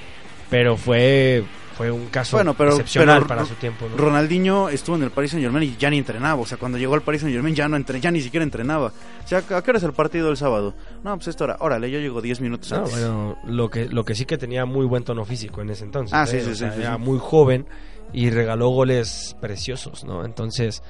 [0.50, 1.44] pero fue,
[1.78, 3.86] fue un caso Bueno, pero- excepcional pero para su tiempo.
[3.90, 3.96] ¿no?
[3.96, 6.38] Ronaldinho estuvo en el Paris Saint Germain y ya ni entrenaba.
[6.38, 8.88] O sea, cuando llegó al Paris Saint Germain ya no entre, ya ni siquiera entrenaba.
[9.24, 10.74] O sea, ¿a qué hora es el partido del sábado?
[11.04, 11.56] No, pues esta hora.
[11.60, 12.92] Órale, yo llego 10 minutos No, antes.
[12.92, 16.12] bueno, lo que, lo que sí que tenía muy buen tono físico en ese entonces.
[16.12, 16.26] Ah, ¿eh?
[16.26, 17.00] sí, sí, O sí, sea, sí, Era sí.
[17.02, 17.64] muy joven
[18.12, 20.24] y regaló goles preciosos, ¿no?
[20.24, 20.82] Entonces,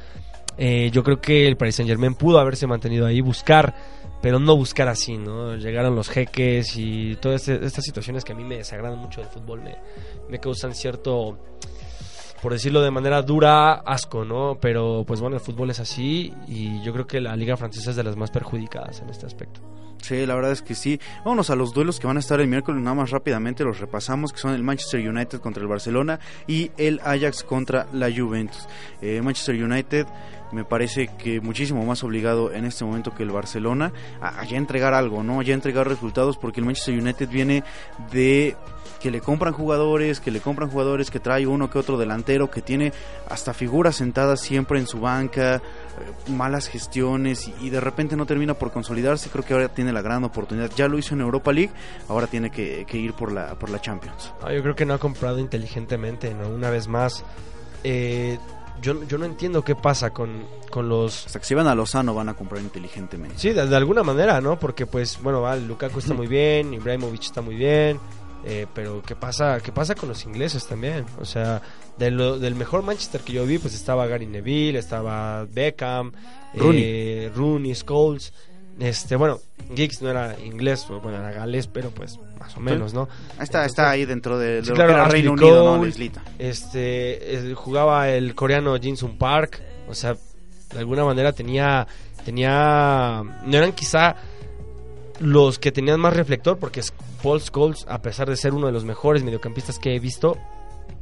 [0.59, 3.75] eh, yo creo que el Paris Saint Germain pudo haberse mantenido ahí, buscar,
[4.21, 5.57] pero no buscar así, ¿no?
[5.57, 9.31] Llegaron los jeques y todas este- estas situaciones que a mí me desagradan mucho del
[9.31, 9.77] fútbol, me,
[10.29, 11.39] me causan cierto,
[12.43, 14.59] por decirlo de manera dura, asco, ¿no?
[14.61, 17.97] Pero pues bueno, el fútbol es así y yo creo que la liga francesa es
[17.97, 19.61] de las más perjudicadas en este aspecto.
[20.03, 21.01] Sí, la verdad es que sí.
[21.25, 24.33] Vámonos a los duelos que van a estar el miércoles, nada más rápidamente los repasamos,
[24.33, 28.67] que son el Manchester United contra el Barcelona y el Ajax contra la Juventus.
[29.01, 30.07] Eh, Manchester United
[30.53, 34.57] me parece que muchísimo más obligado en este momento que el Barcelona a, a ya
[34.57, 35.43] entregar algo, ¿no?
[35.43, 37.65] Ya entregar resultados porque el Manchester United viene
[38.12, 38.57] de
[39.01, 42.62] que le compran jugadores, que le compran jugadores, que trae uno que otro delantero, que
[42.62, 42.93] tiene
[43.29, 48.27] hasta figuras sentadas siempre en su banca, eh, malas gestiones y, y de repente no
[48.27, 49.29] termina por consolidarse.
[49.29, 50.71] Creo que ahora tiene la gran oportunidad.
[50.77, 51.73] Ya lo hizo en Europa League,
[52.09, 54.33] ahora tiene que, que ir por la, por la Champions.
[54.41, 56.49] Ah, yo creo que no ha comprado inteligentemente, ¿no?
[56.49, 57.25] Una vez más,
[57.83, 58.38] eh,
[58.81, 61.27] yo, yo no entiendo qué pasa con, con los...
[61.27, 63.39] Hasta que si van a Lozano van a comprar inteligentemente.
[63.39, 64.59] Sí, de, de alguna manera, ¿no?
[64.59, 67.99] Porque pues, bueno, va, Lukaku está muy bien, Ibrahimovic está muy bien,
[68.45, 71.05] eh, pero ¿qué pasa, ¿qué pasa con los ingleses también?
[71.21, 71.63] O sea,
[71.99, 76.13] de lo- del mejor Manchester que yo vi, pues estaba Gary Neville, estaba Beckham,
[76.55, 76.83] Rooney.
[76.85, 78.33] eh, Rooney, Scholes,
[78.81, 79.39] este, bueno,
[79.75, 83.09] Giggs no era inglés, bueno, era galés, pero pues más o menos, ¿no?
[83.41, 85.71] Está, está ahí dentro de, de Sí, lo claro, que era Reino Unido, ¿no?
[85.73, 85.83] Cole.
[85.83, 86.23] La islita.
[86.39, 90.17] este jugaba el coreano Jinsun Park o sea
[90.73, 91.87] de alguna manera tenía
[92.25, 94.17] tenía no eran quizá
[95.21, 98.73] los que tenían más reflector porque es- Paul Scholes a pesar de ser uno de
[98.73, 100.37] los mejores mediocampistas que he visto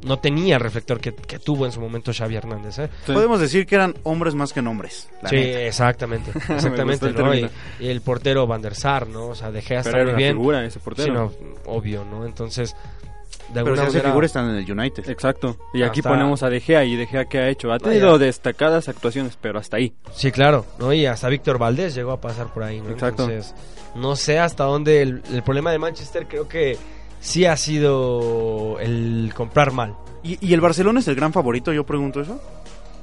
[0.03, 2.89] no tenía el reflector que, que tuvo en su momento Xavi Hernández ¿eh?
[3.05, 3.13] Sí.
[3.13, 5.09] Podemos decir que eran hombres más que nombres.
[5.21, 5.61] la sí neta.
[5.61, 7.35] exactamente exactamente el ¿no?
[7.35, 10.33] y, el portero Van der Sar no o sea dejé hasta Pero muy una bien
[10.35, 11.13] figura ese Sí, portero.
[11.13, 11.31] no,
[11.65, 12.75] obvio no entonces
[13.53, 15.09] de Pero alguna si manera figura están en el United.
[15.09, 15.57] Exacto.
[15.73, 17.73] Y aquí Hasta- ponemos a De Gea y De Gea que ha hecho.
[17.73, 19.93] Ha tenido destacadas actuaciones, pero hasta ahí.
[20.13, 20.93] Sí, claro, ¿no?
[20.93, 22.91] Y hasta Víctor Valdés llegó a pasar por ahí, ¿no?
[22.91, 23.23] Exacto.
[23.23, 23.53] Entonces,
[23.95, 26.77] no sé hasta dónde el, el problema de Manchester creo que
[27.21, 29.95] sí ha sido el comprar mal.
[30.23, 31.71] ¿Y, y el Barcelona es el gran favorito?
[31.71, 32.39] Yo pregunto eso.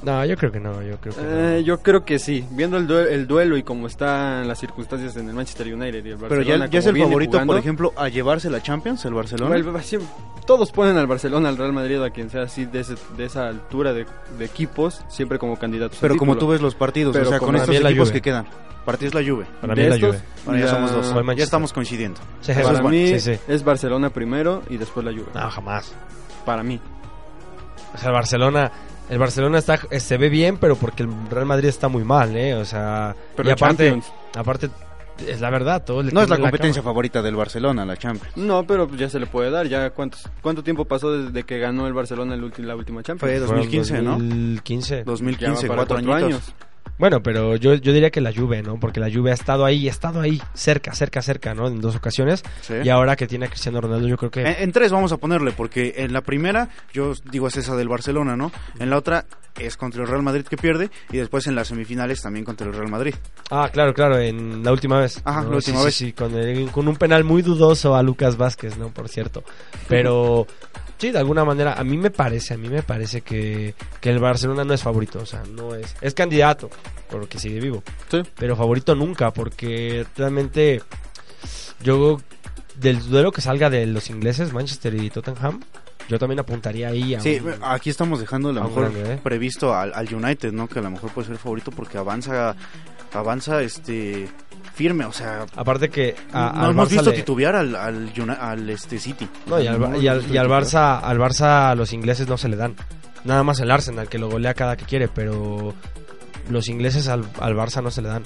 [0.02, 1.58] No, yo creo que no, yo creo que Eh, no.
[1.61, 2.46] yo creo que sí.
[2.52, 6.11] Viendo el, due- el duelo y cómo están las circunstancias en el Manchester United y
[6.11, 6.66] el Pero Barcelona.
[6.66, 9.56] ya, ya es el favorito, jugando, por ejemplo, a llevarse la Champions, el Barcelona.
[9.56, 9.66] el-
[10.46, 13.48] todos ponen al Barcelona, al Real Madrid, a quien sea así de, ese- de esa
[13.48, 14.06] altura de,
[14.38, 15.98] de equipos, siempre como candidatos.
[16.00, 16.46] Pero al como título.
[16.46, 18.46] tú ves los partidos, Pero o sea, con estos la equipos que quedan.
[18.84, 19.44] Partidos la Juve.
[19.61, 20.22] Para mí la estos, Juve.
[20.46, 21.37] Bueno, ya la- somos dos.
[21.37, 22.18] Ya estamos coincidiendo.
[22.40, 23.40] Sí, Para es mí sí, sí.
[23.48, 25.26] es Barcelona primero y después la Juve.
[25.34, 25.92] No, jamás.
[26.46, 26.80] Para mí.
[27.94, 28.72] O sea, el Barcelona,
[29.08, 32.36] el Barcelona está, eh, se ve bien, pero porque el Real Madrid está muy mal,
[32.36, 32.54] ¿eh?
[32.54, 34.12] O sea, Pero y aparte, Champions.
[34.36, 34.70] aparte
[35.26, 38.36] es la verdad, todo le No es la competencia favorita del Barcelona, la Champions.
[38.36, 39.66] No, pero pues ya se le puede dar.
[39.66, 43.20] Ya cuántos, ¿Cuánto tiempo pasó desde que ganó el Barcelona el ulti- la última Champions?
[43.20, 44.10] Fue Fueron 2015, ¿no?
[44.12, 45.04] 2015.
[45.04, 46.54] 2015, Ya va para cuatro, añitos.
[46.98, 48.80] Bueno, pero yo, yo diría que la Juve, ¿no?
[48.80, 51.68] Porque la Juve ha estado ahí, ha estado ahí, cerca, cerca, cerca, ¿no?
[51.68, 52.42] En dos ocasiones.
[52.60, 52.74] Sí.
[52.82, 54.40] Y ahora que tiene a Cristiano Ronaldo, yo creo que...
[54.40, 57.88] En, en tres vamos a ponerle, porque en la primera, yo digo es esa del
[57.88, 58.50] Barcelona, ¿no?
[58.80, 59.26] En la otra
[59.60, 62.72] es contra el Real Madrid que pierde, y después en las semifinales también contra el
[62.72, 63.14] Real Madrid.
[63.50, 65.20] Ah, claro, claro, en la última vez.
[65.24, 65.52] Ajá, ¿no?
[65.54, 65.94] la Sí, última sí, vez.
[65.94, 68.88] Sí, con, el- con un penal muy dudoso a Lucas Vázquez, ¿no?
[68.88, 69.44] Por cierto.
[69.88, 70.48] Pero...
[70.98, 74.18] Sí, de alguna manera, a mí me parece, a mí me parece que, que el
[74.18, 76.68] Barcelona no es favorito, o sea, no es, es candidato,
[77.08, 78.20] porque sigue vivo, Sí.
[78.37, 80.82] pero favorito nunca, porque realmente
[81.82, 82.20] yo
[82.76, 85.61] del duelo que salga de los ingleses, Manchester y Tottenham,
[86.08, 89.20] yo también apuntaría ahí a Sí, un- aquí estamos dejando a lo mejor grande, ¿eh?
[89.22, 90.66] previsto al, al United, ¿no?
[90.68, 92.56] Que a lo mejor puede ser favorito porque avanza,
[93.12, 94.28] avanza este
[94.74, 98.12] firme, o sea, Aparte que a- no al hemos Barça visto le- titubear al, al,
[98.40, 99.28] al, este City.
[99.46, 100.32] No, y al, No y al- y.
[100.34, 102.74] Barça, al Barça los ingleses no se le dan.
[103.24, 105.74] Nada más el Arsenal que lo golea cada que quiere, pero
[106.48, 108.24] los ingleses al, al Barça no se le dan.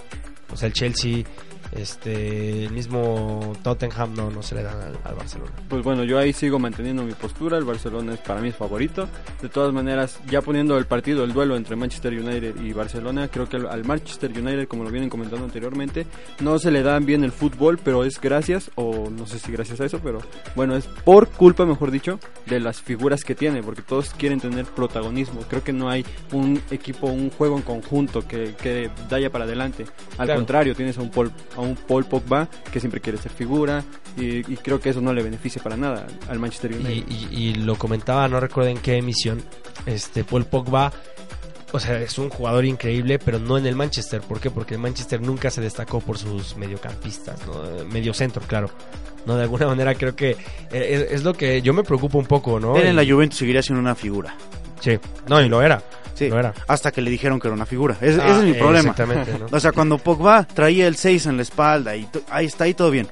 [0.52, 1.24] O sea, el Chelsea,
[1.72, 5.50] este, el mismo Tottenham no, no se le dan al, al Barcelona.
[5.68, 7.58] Pues bueno, yo ahí sigo manteniendo mi postura.
[7.58, 9.08] El Barcelona es para mí es favorito.
[9.40, 13.48] De todas maneras, ya poniendo el partido, el duelo entre Manchester United y Barcelona, creo
[13.48, 16.06] que al- Manchester United, como lo vienen comentando anteriormente,
[16.40, 19.80] no se le da bien el fútbol, pero es gracias, o no sé si gracias
[19.80, 20.20] a eso, pero
[20.54, 24.66] bueno, es por culpa, mejor dicho, de las figuras que tiene, porque todos quieren tener
[24.66, 25.40] protagonismo.
[25.48, 29.84] Creo que no hay un equipo, un juego en conjunto que, que vaya para adelante.
[30.18, 30.40] Al Claro.
[30.40, 33.84] contrario, tienes a un Paul, a un Paul Pogba que siempre quiere ser figura
[34.16, 36.90] y, y creo que eso no le beneficia para nada al Manchester United.
[37.08, 39.42] Y, y- y lo comentaba, no recuerdo en qué emisión,
[39.86, 40.92] este Paul Pogba,
[41.72, 44.20] o sea, es un jugador increíble, pero no en el Manchester.
[44.20, 44.50] ¿Por qué?
[44.50, 47.64] Porque el Manchester nunca se destacó por sus mediocampistas, ¿no?
[47.64, 48.70] Eh, medio centro, claro.
[49.24, 50.36] No, de alguna manera creo que eh,
[50.72, 52.76] es, es lo que yo me preocupa un poco, ¿no?
[52.76, 54.34] Él en la Y- Juventus seguiría siendo una figura.
[54.80, 54.98] Sí,
[55.28, 55.82] no, y lo era.
[56.26, 56.52] Sí, Lo era.
[56.66, 57.96] hasta que le dijeron que era una figura.
[58.00, 58.90] Ese, Ah, ese es mi problema.
[58.90, 59.46] Exactamente, ¿no?
[59.56, 62.90] O sea, cuando Pogba traía el 6 en la espalda y ahí está ahí todo
[62.90, 63.08] bien.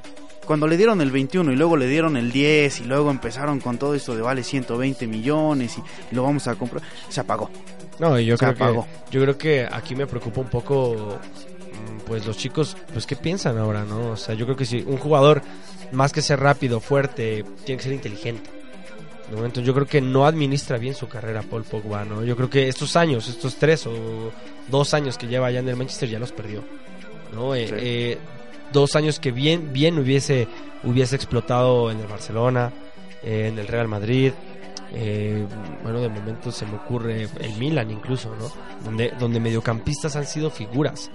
[0.47, 3.79] Cuando le dieron el 21 y luego le dieron el 10 y luego empezaron con
[3.79, 7.49] todo esto de vale 120 millones y, y lo vamos a comprar, se apagó.
[8.01, 8.87] No, yo Se creo que apagó.
[9.11, 11.19] yo creo que aquí me preocupa un poco
[11.73, 14.11] mm, pues los chicos pues qué piensan ahora, ¿no?
[14.11, 15.43] O sea, yo creo que si un jugador
[15.93, 18.51] más que ser rápido, fuerte, tiene que ser inteligente.
[19.31, 19.39] ¿No?
[19.39, 22.25] Entonces yo creo que no administra bien su carrera Paul Pogba, ¿no?
[22.25, 24.33] Yo creo que estos años, estos tres o
[24.69, 26.63] dos años que lleva ya en el Manchester ya los perdió,
[27.33, 27.55] ¿no?
[27.55, 28.19] Eh, eh,
[28.73, 30.49] dos años que bien, bien hubiese,
[30.85, 32.73] hubiese explotado en el Barcelona,
[33.23, 34.33] eh, en el Real Madrid,
[34.93, 35.47] eh,
[35.83, 38.51] bueno, de momento se me ocurre el Milan incluso, ¿no?
[38.85, 41.11] Donde, donde mediocampistas han sido figuras,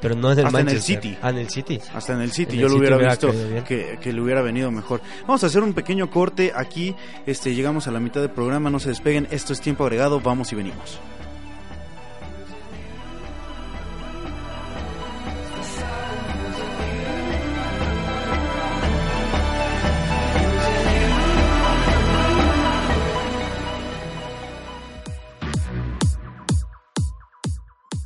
[0.00, 0.82] pero no en el Hasta en el.
[0.82, 1.18] City.
[1.22, 1.80] Ah, en el City.
[1.94, 3.32] Hasta en el City En yo el lo City hubiera visto
[3.66, 5.00] que, que le hubiera venido mejor.
[5.22, 6.94] Vamos a hacer un pequeño corte aquí.
[7.26, 9.28] Este, llegamos a la mitad del programa, no se despeguen.
[9.30, 11.00] Esto es tiempo agregado, vamos y venimos.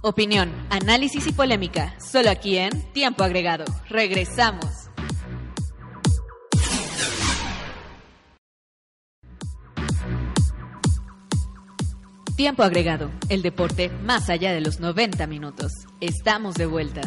[0.04, 3.64] Opinión, análisis y polémica, solo aquí en Tiempo Agregado.
[3.88, 4.66] Regresamos.
[12.34, 15.70] Tiempo Agregado, el deporte más allá de los 90 minutos.
[16.00, 17.02] Estamos de vuelta.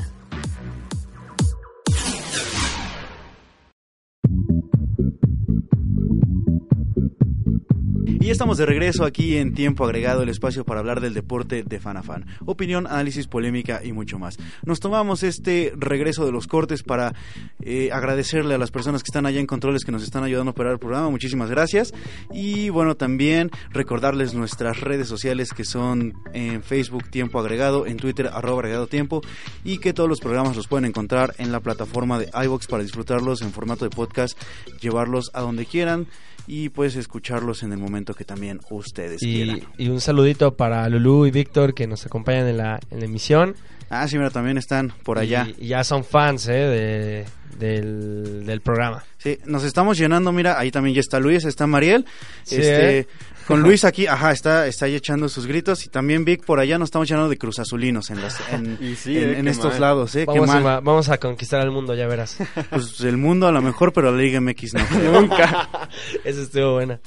[8.26, 11.80] Y estamos de regreso aquí en Tiempo Agregado, el espacio para hablar del deporte de
[11.80, 12.26] fan a fan.
[12.46, 14.38] Opinión, análisis, polémica y mucho más.
[14.64, 17.14] Nos tomamos este regreso de los cortes para
[17.62, 20.54] eh, agradecerle a las personas que están allá en controles que nos están ayudando a
[20.54, 21.10] operar el programa.
[21.10, 21.94] Muchísimas gracias.
[22.32, 28.30] Y bueno, también recordarles nuestras redes sociales que son en Facebook Tiempo Agregado, en Twitter
[28.34, 29.22] arroba agregado tiempo
[29.64, 33.42] y que todos los programas los pueden encontrar en la plataforma de iVox para disfrutarlos
[33.42, 34.36] en formato de podcast,
[34.80, 36.08] llevarlos a donde quieran
[36.48, 39.62] y pues escucharlos en el momento que también ustedes Y, quieran.
[39.80, 43.56] y un saludito para Lulu y Víctor que nos acompañan en la, en la emisión.
[43.90, 45.48] Ah, sí, mira, también están por allá.
[45.58, 46.54] Y, y ya son fans ¿eh?
[46.54, 47.26] de,
[47.58, 49.04] del, del programa.
[49.18, 52.06] Sí, nos estamos llenando, mira, ahí también ya está Luis, está Mariel.
[52.44, 53.08] Sí, este, ¿eh?
[53.48, 56.78] Con Luis aquí, ajá, está, está ahí echando sus gritos y también Vic por allá
[56.78, 59.74] nos estamos llenando de cruzazulinos en, las, en, Y sí, en- eh, en qué estos
[59.74, 59.82] mal.
[59.82, 60.20] lados, ¿eh?
[60.32, 60.68] Qué Vamos, mal.
[60.68, 62.38] a, vamos a conquistar el mundo, ya verás.
[62.70, 65.12] Pues el mundo a lo mejor, pero la Liga MX no.
[65.22, 65.70] Nunca.
[66.24, 67.00] Eso estuvo buena.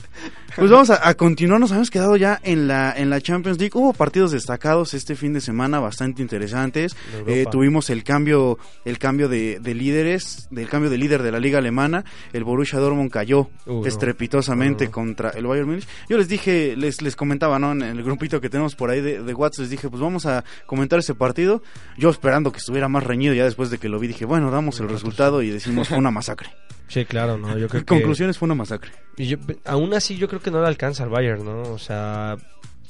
[0.57, 3.71] Pues vamos a, a continuar, nos habíamos quedado ya en la, en la Champions League.
[3.75, 6.97] Hubo partidos destacados este fin de semana, bastante interesantes.
[7.27, 11.39] Eh, tuvimos el cambio, el cambio de, de líderes, del cambio de líder de la
[11.39, 12.05] liga alemana.
[12.33, 15.87] El Borussia Dortmund cayó Uh, estrepitosamente No, contra el Bayern Múnich.
[16.09, 17.73] Yo les dije, les, les comentaba, ¿no?
[17.73, 20.45] En el grupito que tenemos por ahí de, de WhatsApp, les dije, pues vamos a
[20.67, 21.63] comentar ese partido.
[21.97, 24.79] Yo esperando que estuviera más reñido, ya después de que lo vi, dije, bueno, damos
[24.81, 26.51] el resultado y decimos, fue una masacre.
[26.89, 27.59] Sí, claro, ¿no?
[27.59, 27.87] Yo creo que...
[27.87, 28.93] Conclusiones, fue una masacre.
[29.19, 29.37] Y yo-
[29.67, 31.61] aún así yo creo que no le alcanza al Bayern, ¿no?
[31.65, 32.37] O sea,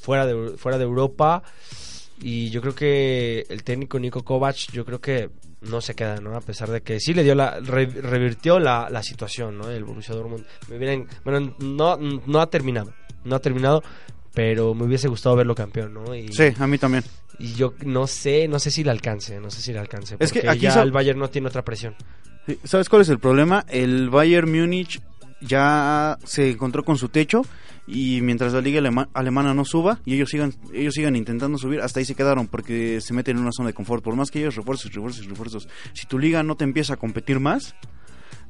[0.00, 1.42] fuera de, fuera de Europa
[2.20, 5.30] y yo creo que el técnico Nico Kovac yo creo que
[5.62, 6.36] no se queda, ¿no?
[6.36, 9.68] A pesar de que sí le dio la re- revirtió la, la situación, ¿no?
[9.68, 10.44] El Borussia Dortmund.
[10.68, 12.92] Me hubieran- bueno, no no ha terminado,
[13.28, 13.82] no ha terminado,
[14.34, 16.14] pero me hubiese gustado verlo campeón, ¿no?
[16.14, 17.04] Y, Sí, a mí también.
[17.38, 20.32] y yo no sé, no sé si le alcance, no sé si le alcance, Es
[20.32, 21.94] que porque aquí ya so- el Bayern no tiene otra presión.
[22.64, 23.64] ¿Sabes cuál es el problema?
[23.68, 25.00] El Bayern Múnich
[25.40, 27.42] ya se encontró con su techo
[27.86, 31.80] y mientras la liga alema- alemana no suba y ellos sigan ellos sigan intentando subir,
[31.80, 34.02] hasta ahí se quedaron porque se meten en una zona de confort.
[34.02, 37.38] Por más que ellos refuerzos, refuerzos, refuerzos, si tu liga no te empieza a competir
[37.40, 37.74] más,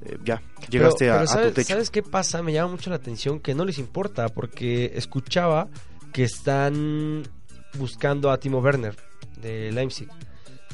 [0.04, 1.68] eh, ya llegaste Pero- a, pero a ¿sabes, tu techo.
[1.68, 2.42] ¿Sabes qué pasa?
[2.42, 5.68] Me llama mucho la atención que no les importa porque escuchaba
[6.12, 7.22] que están
[7.74, 8.96] buscando a Timo Werner
[9.40, 10.08] de Leipzig.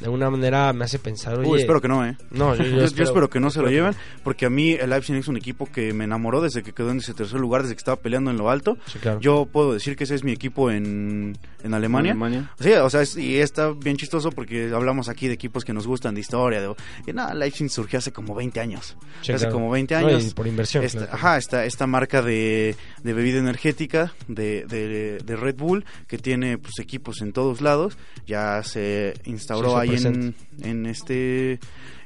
[0.00, 2.16] De alguna manera me hace pensar, oye, Uy, espero que no, ¿eh?
[2.30, 4.90] no, yo, Yo, yo yo espero, que no se lo lleven, porque a mí el
[4.90, 7.74] Leipzig es un equipo que me enamoró desde que quedó en ese tercer lugar, desde
[7.76, 8.76] que estaba peleando en lo alto.
[8.86, 9.20] Sí, claro.
[9.20, 12.10] Yo puedo decir que ese es mi equipo en, en Alemania.
[12.12, 12.50] Alemania.
[12.58, 15.86] Sí, o sea, es- y está bien chistoso porque hablamos aquí de equipos que nos
[15.86, 16.60] gustan de historia.
[16.60, 16.74] De,
[17.06, 18.96] y nada, Leipzig surgió hace como 20 años.
[19.22, 19.54] Sí, hace claro.
[19.54, 20.24] como 20 No, años.
[20.26, 20.82] y por inversión.
[20.84, 21.14] Esta, claro.
[21.14, 26.58] Ajá, esta, esta marca de, de bebida energética de, de, de Red Bull que tiene
[26.58, 27.96] pues equipos en todos lados.
[28.26, 31.58] Ya se instauró Sí, ahí en, en este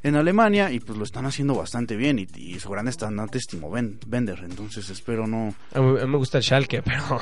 [0.03, 3.47] en Alemania y pues lo están haciendo bastante bien y, y su gran estandarte es
[3.47, 5.55] Timo Ben- Bender, entonces espero no...
[5.75, 7.21] A mí, a mí me gusta el Schalke, pero,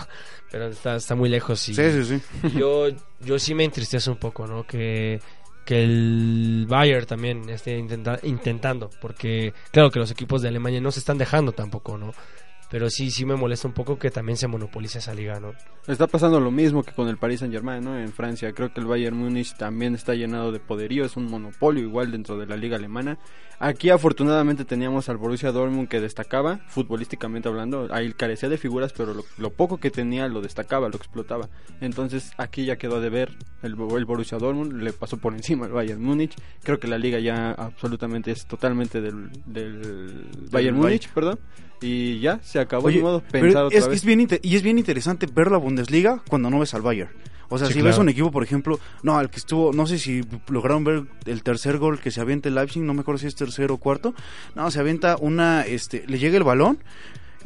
[0.50, 1.66] pero está, está muy lejos.
[1.70, 2.04] Y Sí, sí,
[2.42, 2.50] sí.
[2.58, 2.88] yo,
[3.20, 4.64] yo sí me entristece un poco, ¿no?
[4.66, 5.20] Que,
[5.64, 10.92] que el Bayern también esté intenta- intentando, porque claro que los equipos de Alemania no
[10.92, 12.12] se están dejando tampoco, ¿no?
[12.70, 15.52] Pero sí, sí me molesta un poco que también se monopolice esa liga, ¿no?
[15.86, 17.96] Está pasando lo mismo que con el Paris Saint Germain, ¿no?
[17.96, 18.52] En Francia.
[18.52, 22.36] Creo que el Bayern Múnich también está llenado de poderío, es un monopolio igual dentro
[22.36, 23.18] de la liga alemana.
[23.58, 27.88] Aquí afortunadamente teníamos al Borussia Dortmund que destacaba, futbolísticamente hablando.
[27.90, 31.48] Ahí carecía de figuras, pero lo, lo poco que tenía lo destacaba, lo explotaba.
[31.80, 33.30] Entonces aquí ya quedó de ver
[33.62, 36.34] el, el Borussia Dortmund, le pasó por encima al Bayern Múnich.
[36.64, 41.38] Creo que la liga ya absolutamente es totalmente del, del Bayern Múnich, perdón.
[41.80, 43.96] Y ya se acabó Oye, de modo pensar otra es, vez.
[43.98, 47.10] es bien y es bien interesante ver la Bundesliga cuando no ves al Bayern.
[47.48, 47.92] O sea, Sí, si claro.
[47.92, 51.42] ves un equipo, por ejemplo, no, al que estuvo, no sé si lograron ver el
[51.44, 54.14] tercer gol que se avienta el Leipzig, no me acuerdo si es tercero o cuarto.
[54.56, 56.78] No, se avienta una, este, le llega el balón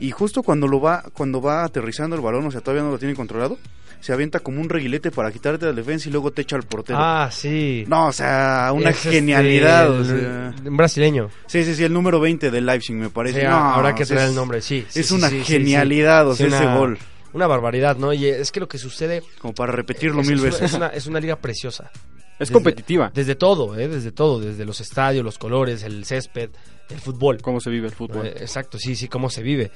[0.01, 2.99] y justo cuando lo va, cuando va aterrizando el balón, o sea, todavía no lo
[2.99, 3.59] tiene controlado,
[4.01, 6.99] se avienta como un reguilete para quitarte la defensa y luego te echa al portero.
[7.01, 7.85] Ah, sí.
[7.87, 9.91] No, o sea, una Es, este, genialidad.
[9.91, 10.55] o el- sea.
[10.71, 11.29] Un brasileño.
[11.47, 13.41] Sí, sí, sí, el número 20 del Leipzig me parece.
[13.43, 14.87] Sí, No, habrá que traer el nombre, sí.
[14.95, 16.99] es sí, una genialidad, o sea, Sí, ese una- gol.
[17.33, 18.13] Una barbaridad, ¿no?
[18.13, 19.23] Y es que lo que sucede...
[19.41, 20.63] Como para repetirlo es, mil es una- veces.
[20.71, 21.91] Es una, es una liga preciosa.
[22.39, 23.11] Es Desde- competitiva.
[23.15, 23.87] Desde todo, ¿eh?
[23.89, 24.41] Desde todo.
[24.41, 26.51] Desde los estadios, los colores, el césped,
[26.89, 27.41] el fútbol.
[27.43, 28.27] cómo se vive el fútbol.
[28.27, 29.71] Eh, exacto, sí, sí, cómo se vive.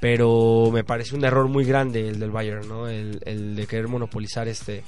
[0.00, 2.88] Pero me parece un error muy grande el del Bayern, ¿no?
[2.88, 4.82] El, el de querer monopolizar este...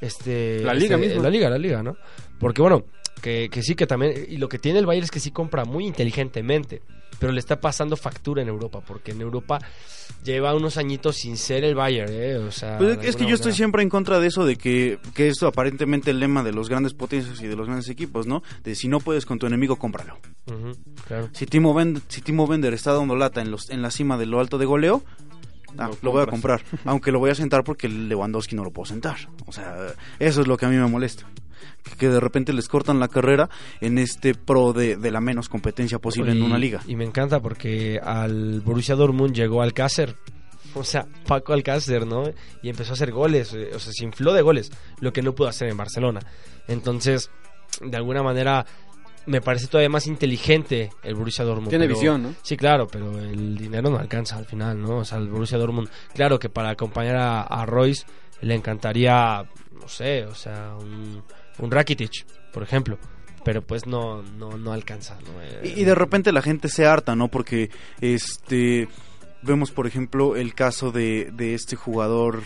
[0.00, 1.20] este La liga este-.
[1.20, 1.96] La liga, la liga, ¿no?
[2.38, 2.84] Porque bueno,
[3.22, 4.26] que, que sí que también...
[4.28, 6.82] Y lo que tiene el Bayern es que sí compra muy inteligentemente.
[7.18, 8.80] Pero le está pasando factura en Europa.
[8.86, 9.58] Porque en Europa
[10.24, 12.36] lleva unos añitos sin ser el Bayern, ¿eh?
[12.36, 12.78] O sea...
[12.78, 16.10] Pues es que yo estoy siempre en contra de eso, de que, que esto aparentemente
[16.10, 18.42] el lema de los grandes potencias y de los grandes equipos, ¿no?
[18.64, 20.18] De si no puedes con tu enemigo, cómpralo.
[21.06, 21.28] Claro.
[21.32, 24.26] Si Timo, Bend- si Timo Bender está dando lata en, los, en la cima de
[24.26, 25.02] lo alto de goleo,
[25.78, 26.62] ah, Lo lo, voy a comprar.
[26.84, 29.16] Aunque lo voy a sentar porque el Lewandowski no lo puedo sentar.
[29.46, 29.76] O sea,
[30.18, 31.26] eso es lo que a mí me molesta.
[31.82, 33.48] Que, que de repente les cortan la carrera
[33.80, 36.80] en este pro de, de la menos competencia posible en una liga.
[36.86, 40.14] Y me encanta porque al Borussia Dortmund llegó Alcácer.
[40.74, 42.24] O sea, Paco Alcácer, ¿no?
[42.62, 43.52] Y empezó a hacer goles.
[43.54, 44.70] eh, O sea, se infló de goles.
[45.00, 46.20] Lo que no pudo hacer en Barcelona.
[46.68, 47.28] Entonces,
[47.80, 48.64] de alguna manera,
[49.26, 51.70] me parece todavía más inteligente el Borussia Dortmund.
[51.70, 52.34] Tiene pero- visión, ¿no?
[52.42, 54.98] Sí, claro, pero el dinero no alcanza al final, ¿no?
[54.98, 58.04] O sea, el Borussia Dortmund, claro que para acompañar a, a Royce
[58.42, 59.44] le encantaría,
[59.80, 61.22] no sé, o sea, un,
[61.58, 62.98] un Rakitic, por ejemplo.
[63.44, 65.42] Pero pues no, no, no alcanza, ¿no?
[65.42, 67.28] Eh, Y, y de repente la gente se harta, ¿no?
[67.28, 67.70] Porque
[68.00, 68.88] este
[69.42, 72.42] vemos, por ejemplo, el caso de, de este jugador,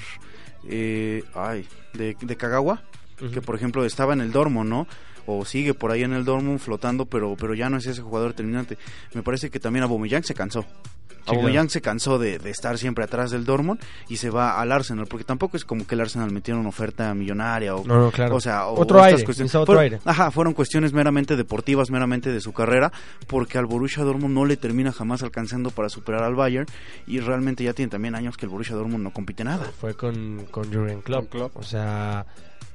[0.68, 2.84] eh, ay, de, de Kagawa,
[3.32, 4.86] que por ejemplo estaba en el Dortmund, ¿no?
[5.26, 8.30] O sigue por ahí en el Dortmund flotando, pero, pero ya no es ese jugador
[8.30, 8.78] determinante.
[9.14, 10.64] Me parece que también Aubameyang se cansó.
[11.26, 15.06] Aubameyang se cansó de, de estar siempre atrás del Dortmund y se va al Arsenal,
[15.06, 18.36] porque tampoco es como que el Arsenal metiera una oferta millonaria o No, no, claro.
[18.36, 19.38] o sea, o- Otro o estas aire, cuestiones.
[19.38, 20.00] necesita otro Fueron- aire.
[20.04, 22.92] Ajá, fueron cuestiones meramente deportivas, meramente de su carrera,
[23.26, 26.66] porque al Borussia Dortmund no le termina jamás alcanzando para superar al Bayern
[27.06, 29.64] y realmente ya tiene también años que el Borussia Dortmund no compite nada.
[29.80, 31.30] Fue con, con Jurgen Klopp.
[31.30, 31.56] Klopp.
[31.56, 32.26] O sea,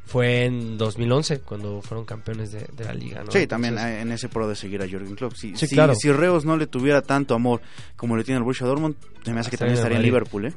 [0.10, 3.32] fue en 2011 cuando fueron campeones de, de la liga, ¿no?
[3.32, 5.34] Sí, también Entonces, en ese pro de seguir a Jürgen Klopp.
[5.36, 5.94] Si, Sí, si, claro.
[5.96, 7.62] si Reus no le tuviera tanto amor
[7.96, 10.04] como le tiene al Borussia Dortmund, se me hace que también estaría en.
[10.04, 10.54] Liverpool, ¿eh?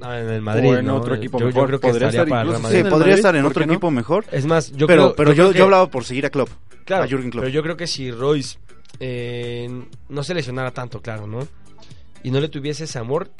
[0.00, 0.96] no, en el Madrid, O en ¿no?
[0.96, 1.66] otro equipo yo, yo mejor.
[1.68, 3.72] creo que Podría estaría estar para Sí, podría Madrid, estar en ¿por otro no?
[3.74, 6.24] equipo mejor, Es más, yo pero, creo, pero yo, creo yo que- hablaba por seguir
[6.26, 6.48] a Klopp,
[6.84, 7.42] claro, a Jürgen Klopp.
[7.44, 8.58] Pero yo creo que si Royce
[9.00, 9.68] eh,
[10.08, 11.46] no se lesionara tanto, claro, ¿no?
[12.22, 13.30] Y no le tuviese ese amor,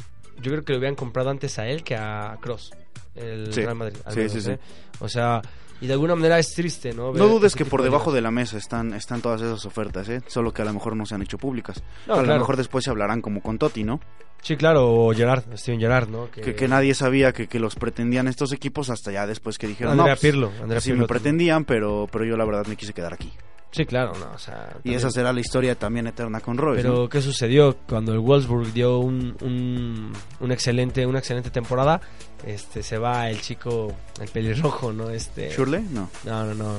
[0.40, 2.72] yo creo que lo hubieran comprado antes a él que a Cross,
[3.21, 3.62] el Sí.
[3.62, 3.97] Real Madrid.
[4.09, 4.51] Sí, menos, sí, sí.
[4.53, 4.59] ¿eh?
[5.01, 5.41] O sea,
[5.81, 7.12] y de alguna manera es triste, ¿no?
[7.12, 9.64] Ver No dudes ese que por de debajo de la mesa están, están todas esas
[9.64, 10.23] ofertas, ¿eh?
[10.27, 11.83] Solo que a lo mejor no se han hecho públicas.
[12.07, 12.41] No, a lo claro.
[12.41, 14.01] mejor después se hablarán como con Totti, ¿no?
[14.43, 16.31] Sí, claro, o Gerard, Steven Gerard, ¿no?
[16.31, 19.93] Que, que nadie sabía que, que los pretendían estos equipos hasta ya después que dijeron,
[19.93, 22.77] Andrea no, pues, Pirlo, Andrea sí Pirlo me pretendían, pero, pero yo la verdad me
[22.77, 23.33] quise quedar aquí.
[23.71, 24.77] Sí, claro, no, o sea...
[24.83, 26.83] Y esa será la historia también eterna con Royce.
[26.83, 27.09] Pero ¿no?
[27.09, 32.01] ¿qué sucedió cuando el Wolfsburg dio un, un, un excelente una excelente temporada?
[32.47, 35.11] Este se va el chico el pelirrojo, ¿no?
[35.11, 35.83] Este ¿Schürrle?
[35.91, 36.09] No.
[36.25, 36.75] No, no, no.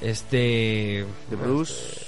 [0.00, 2.06] Este ¿De Bruce?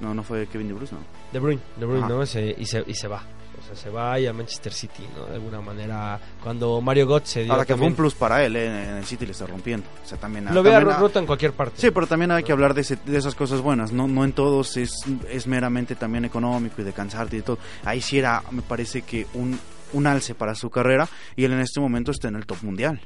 [0.00, 1.00] No, no fue Kevin De Bruce, no.
[1.32, 2.14] De Bruyne, De Bruyne, Ajá.
[2.14, 2.26] ¿no?
[2.26, 3.22] Se- y se y se va.
[3.66, 5.26] O sea, se va a Manchester City, ¿no?
[5.26, 8.44] De alguna manera cuando Mario Götze se dio Ahora que fue también- un plus para
[8.44, 8.66] él, ¿eh?
[8.90, 9.86] en el City le está rompiendo.
[10.04, 10.44] O sea, también...
[10.44, 11.80] lo también- roto en cualquier parte.
[11.80, 13.90] Sí, pero también hay que hablar de, ese- de esas cosas buenas.
[13.90, 14.92] No, no en todos es,
[15.28, 17.58] es meramente también económico y de cansarte y todo.
[17.84, 19.58] Ahí sí era, me parece que un,
[19.94, 23.00] un alce para su carrera y él en este momento está en el top mundial.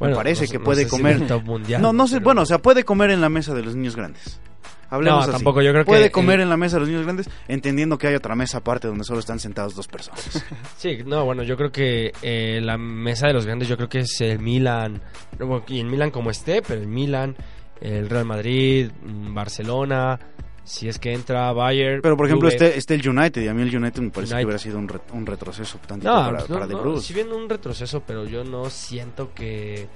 [0.00, 1.16] me parece no- que no puede si comer.
[1.16, 3.28] en el top mundial, no, no sé, pero- bueno, o sea, puede comer en la
[3.28, 4.40] mesa de los niños grandes.
[4.90, 5.32] Hablemos No, así.
[5.32, 7.98] tampoco, yo creo que Puede comer el- en la mesa de los niños grandes, entendiendo
[7.98, 10.44] que hay otra mesa aparte donde solo están sentados dos personas.
[10.78, 14.00] Sí, no, bueno, yo creo que eh, la mesa de los grandes, yo creo que
[14.00, 15.00] es el Milan,
[15.38, 17.36] no, y el Milan como esté, pero el Milan,
[17.80, 20.18] el Real Madrid, mm, Barcelona,
[20.64, 22.00] si es que entra Bayern.
[22.02, 22.56] Pero por ejemplo, Juve.
[22.66, 24.88] este, este el United, y a mí el United me parece que hubiera sido un,
[24.88, 27.06] re- un retroceso tantito No, para, pues no, para De no, Bruce.
[27.06, 29.88] si bien un retroceso, pero yo no siento que...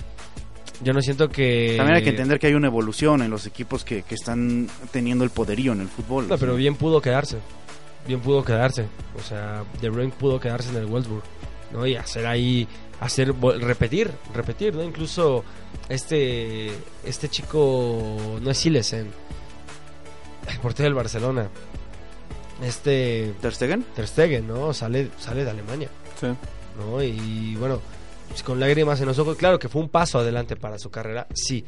[0.82, 1.74] Yo no siento que...
[1.76, 5.22] También hay que entender que hay una evolución en los equipos que, que están teniendo
[5.24, 6.28] el poderío en el fútbol.
[6.28, 7.38] No, pero bien pudo quedarse.
[8.06, 8.86] Bien pudo quedarse.
[9.16, 11.22] O sea, De Bruyne pudo quedarse en el Wolfsburg,
[11.72, 11.86] ¿no?
[11.86, 12.66] Y hacer ahí,
[13.00, 14.82] hacer, repetir, repetir, ¿no?
[14.82, 15.44] Incluso
[15.88, 16.72] este,
[17.04, 19.08] este chico, no es Silesen,
[20.48, 21.48] el portero del Barcelona.
[22.62, 23.84] Este ¿Ter Stegen?
[23.94, 24.72] Ter Stegen, ¿no?
[24.72, 25.88] Sale, sale de Alemania,
[26.20, 26.26] Sí.
[26.78, 27.02] ¿no?
[27.02, 27.80] Y bueno,
[28.44, 31.64] con lágrimas en los ojos, claro que fue un paso adelante para su carrera, sí.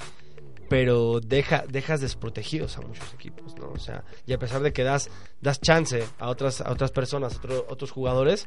[0.69, 3.69] Pero deja, dejas desprotegidos a muchos equipos, ¿no?
[3.71, 5.11] O sea, y a pesar de que das,
[5.43, 8.47] das chance a otras, a otras personas, a otro- otros jugadores,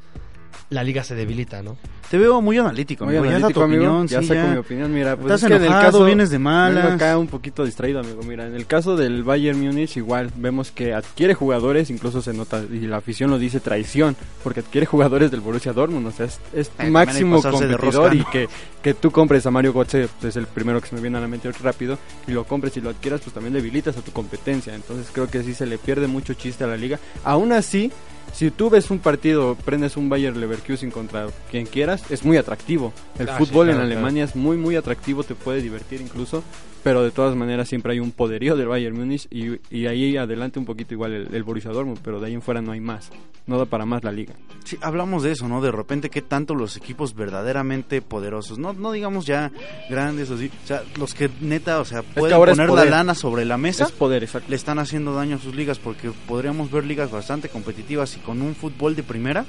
[0.70, 1.78] la liga se debilita, ¿no?
[2.10, 3.26] Te veo muy analítico, Muy amigo.
[3.26, 3.84] ya da analítico, tu amigo.
[3.84, 4.48] opinión, ya sí, saco ya.
[4.54, 4.94] mi opinión.
[4.94, 6.84] Mira, pues Estás es que en el enojado, caso, vienes de malas.
[6.84, 8.22] Vengo acá un poquito distraído, amigo.
[8.24, 12.64] Mira, en el caso del Bayern Múnich, igual vemos que adquiere jugadores, incluso se nota,
[12.72, 16.08] y la afición lo dice, traición, porque adquiere jugadores del Borussia Dortmund.
[16.08, 18.48] O sea, es, es también máximo competidor rosca, y que,
[18.82, 21.28] que tú compres a Mario Götze, es el primero que se me viene a la
[21.28, 24.74] mente rápido, y lo compres y lo adquieras, pues también debilitas a tu competencia.
[24.74, 27.00] Entonces creo que sí se le pierde mucho chiste a la liga.
[27.26, 27.92] Aún así,
[28.34, 32.94] si tú ves un partido, prendes un Bayern Leverkusen contra quien quieras, es muy atractivo.
[33.18, 36.44] El Ah, sí, fútbol en claro, Alemania es muy, muy atractivo, te puede divertir incluso,
[36.88, 40.58] pero de todas maneras siempre hay un poderío del Bayern Múnich y, y ahí adelante
[40.58, 43.12] un poquito igual el, el Borussia Dortmund, pero de ahí en fuera no hay más,
[43.46, 44.36] no da para más la liga.
[44.64, 45.60] Sí, hablamos de eso, ¿no?
[45.60, 48.58] De repente, ¿qué tanto los equipos verdaderamente poderosos?
[48.58, 49.52] No, no digamos ya
[49.90, 53.16] grandes, o, sí, o sea, los que neta, o sea, pueden es poner la lana
[53.16, 54.50] sobre la mesa, Es poder, exacto.
[54.50, 58.42] le están haciendo daño a sus ligas, porque podríamos ver ligas bastante competitivas y con
[58.42, 59.46] un fútbol de primera,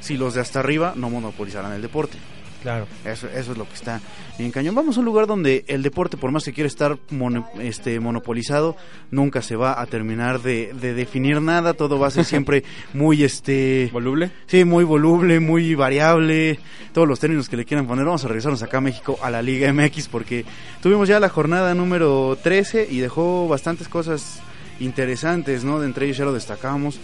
[0.00, 2.16] si los de hasta arriba no monopolizaran el deporte.
[2.62, 2.86] Claro.
[3.04, 4.00] Eso, eso es lo que está
[4.38, 4.74] en cañón.
[4.74, 8.76] Vamos a un lugar donde el deporte, por más que quiera estar mono- este, monopolizado,
[9.10, 11.74] nunca se va a terminar de, de definir nada.
[11.74, 12.62] Todo va a ser siempre
[12.94, 14.30] muy, este, ¿Voluble?
[14.46, 16.60] sí, muy voluble, muy variable.
[16.92, 18.04] Todos los términos que le quieran poner.
[18.04, 20.44] Vamos a regresarnos acá a México a la Liga MX porque
[20.80, 24.40] tuvimos ya la jornada número 13 y dejó bastantes cosas
[24.80, 25.80] interesantes, ¿no?
[25.80, 26.98] De entre ellos ya lo destacamos.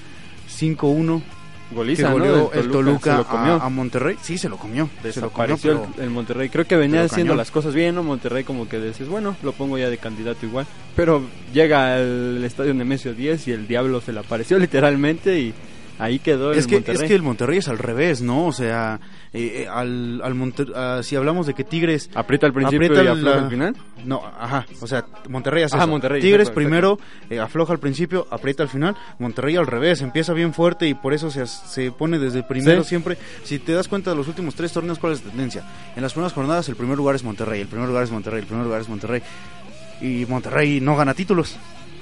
[0.49, 1.38] 5-1 que
[1.71, 2.13] Goliza, ¿no?
[2.15, 3.53] goleó Del el Toluca lo comió.
[3.55, 4.17] a, a Monterrey.
[4.23, 4.89] Sí, se lo comió.
[5.13, 6.49] Se lo comió, Desapareció pero- el, el Monterrey.
[6.49, 7.37] Creo que venía haciendo cañón.
[7.39, 8.03] las cosas bien, ¿no?
[8.03, 10.67] Monterrey como que dices, bueno, lo pongo ya de candidato igual.
[10.97, 14.59] Pero llega al estadio Nemesio 10 y el diablo se le apareció
[14.89, 15.55] literalmente y
[15.99, 17.03] ahí quedó el Es que, Monterrey.
[17.03, 18.47] es que el Monterrey es al revés, ¿no?
[18.47, 19.01] O sea,
[19.33, 22.09] eh, eh, al, al Monter- ah, si hablamos de que Tigres...
[22.15, 23.77] Aprieta al principio aprieta y afloja la- al final.
[24.05, 25.91] No, ajá, o sea, Monterrey hace Ajá, eso.
[25.91, 26.99] Monterrey, Tigres exacto, primero
[27.31, 28.97] eh, afloja al principio, aprieta al final.
[29.19, 32.83] Monterrey al revés, empieza bien fuerte y por eso se, se pone desde el primero
[32.85, 32.91] Sí.
[32.91, 33.19] siempre.
[33.45, 35.65] Si te das cuenta de los últimos tres torneos, ¿cuál es la tendencia?
[35.97, 38.47] En las primeras jornadas el primer lugar es Monterrey, el primer lugar es Monterrey, el
[38.47, 39.23] primer lugar es Monterrey.
[40.01, 41.57] Y Monterrey no gana títulos.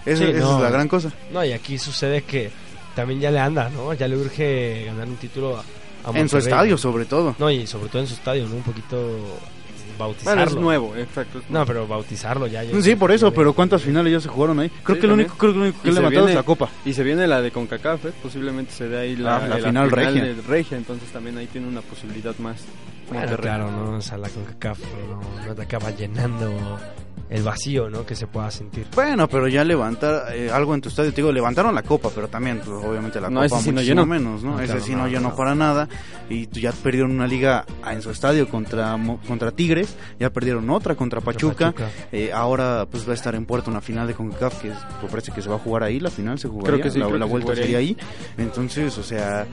[0.05, 0.57] Esa, Sí, esa no.
[0.59, 1.11] es la gran cosa.
[1.33, 2.51] No, y aquí sucede que
[2.97, 3.95] también ya le anda, ¿no?
[3.95, 5.61] Ya le urge ganar un título a,
[6.11, 6.79] a En su estadio, ¿no?
[6.79, 7.37] sobre todo.
[7.39, 8.57] No, y sobre todo en su estadio, ¿no?
[8.57, 8.99] Un poquito
[9.99, 10.43] bautizarlo.
[10.45, 11.39] Bueno, es nuevo, exacto.
[11.39, 12.63] es No, pero bautizarlo ya.
[12.83, 14.69] Sí, por eso, pero ¿cuántas finales ya se jugaron ahí?
[14.83, 16.69] Creo Sí, que lo único, creo que lo único que le levantado es la copa.
[16.85, 18.13] Y se viene la de CONCACAF, ¿eh?
[18.23, 20.23] posiblemente se dé ahí la, Ah, la eh, final regia.
[20.25, 22.57] de regia, entonces también ahí tiene una posibilidad más.
[23.09, 23.43] Bueno, Monterrey.
[23.45, 23.97] claro, ¿no?
[23.97, 24.79] O sea, la CONCACAF
[25.09, 26.53] no, no te acaba llenando
[27.29, 28.07] el vacío, ¿no?
[28.07, 28.87] Que se pueda sentir.
[28.95, 32.29] Bueno, pero ya levantar eh, algo en tu estadio, te digo, levantaron la copa, pero
[32.29, 34.07] también, pues, obviamente la No, copa ese sí no muchísimo llenó.
[34.07, 34.51] menos, ¿no?
[34.53, 35.37] No, ese claro, sí no, no llenó no.
[35.37, 35.89] para nada
[36.31, 38.97] y ya perdieron una liga en su estadio contra
[39.27, 41.91] contra Tigres, ya perdieron otra contra Pachuca, Pachuca.
[42.13, 45.11] eh, ahora pues va a estar en puerto una final de CONCACAF que es- pues,
[45.11, 47.07] parece que se va a jugar ahí, la final se jugaría, Creo que sí, la,
[47.07, 47.97] creo la que se vuelta jugaría sería ahí.
[48.39, 49.47] Entonces, o sea,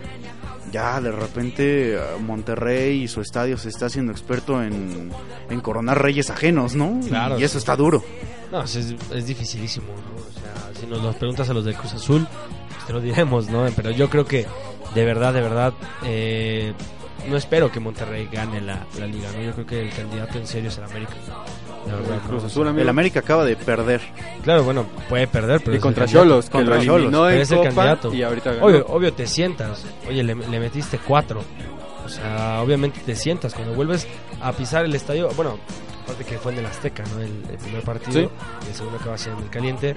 [0.74, 5.11] ya de repente eh, Monterrey y su estadio se está haciendo experto en,
[5.49, 6.99] en coronar reyes ajenos, ¿no?
[7.07, 7.57] Claro, y eso sí.
[7.59, 8.03] está duro.
[8.51, 10.21] No, es, es dificilísimo, ¿no?
[10.21, 12.28] O sea, si nos lo preguntas a los del Cruz Azul,
[12.69, 13.65] pues te lo diremos, ¿no?
[13.76, 14.47] Pero yo creo que
[14.95, 16.74] de verdad, de verdad, eh,
[17.30, 19.43] no espero que Monterrey gane la, la liga, ¿no?
[19.43, 21.13] Yo creo que el candidato en serio es el América.
[21.88, 22.29] La verdad, ¿no?
[22.29, 22.81] Cruz O Azul, sea, amigo.
[22.84, 24.01] El América acaba de perder.
[24.43, 26.05] Claro, bueno, puede perder, pero y contra.
[26.07, 28.13] Cholos, que Contra lo eliminó en es el Copa candidato.
[28.13, 28.65] y ahorita ganó.
[28.65, 29.86] Obvio, obvio te sientas.
[30.07, 31.43] Oye, le, le metiste cuatro.
[32.05, 33.53] O sea, obviamente te sientas.
[33.53, 34.07] Cuando vuelves
[34.41, 35.57] a pisar el estadio, bueno,
[36.03, 37.21] Aparte que fue en el Azteca, ¿no?
[37.21, 38.11] El, el primer partido.
[38.11, 38.29] Sí.
[38.65, 39.95] Y el segundo que va a ser en el caliente.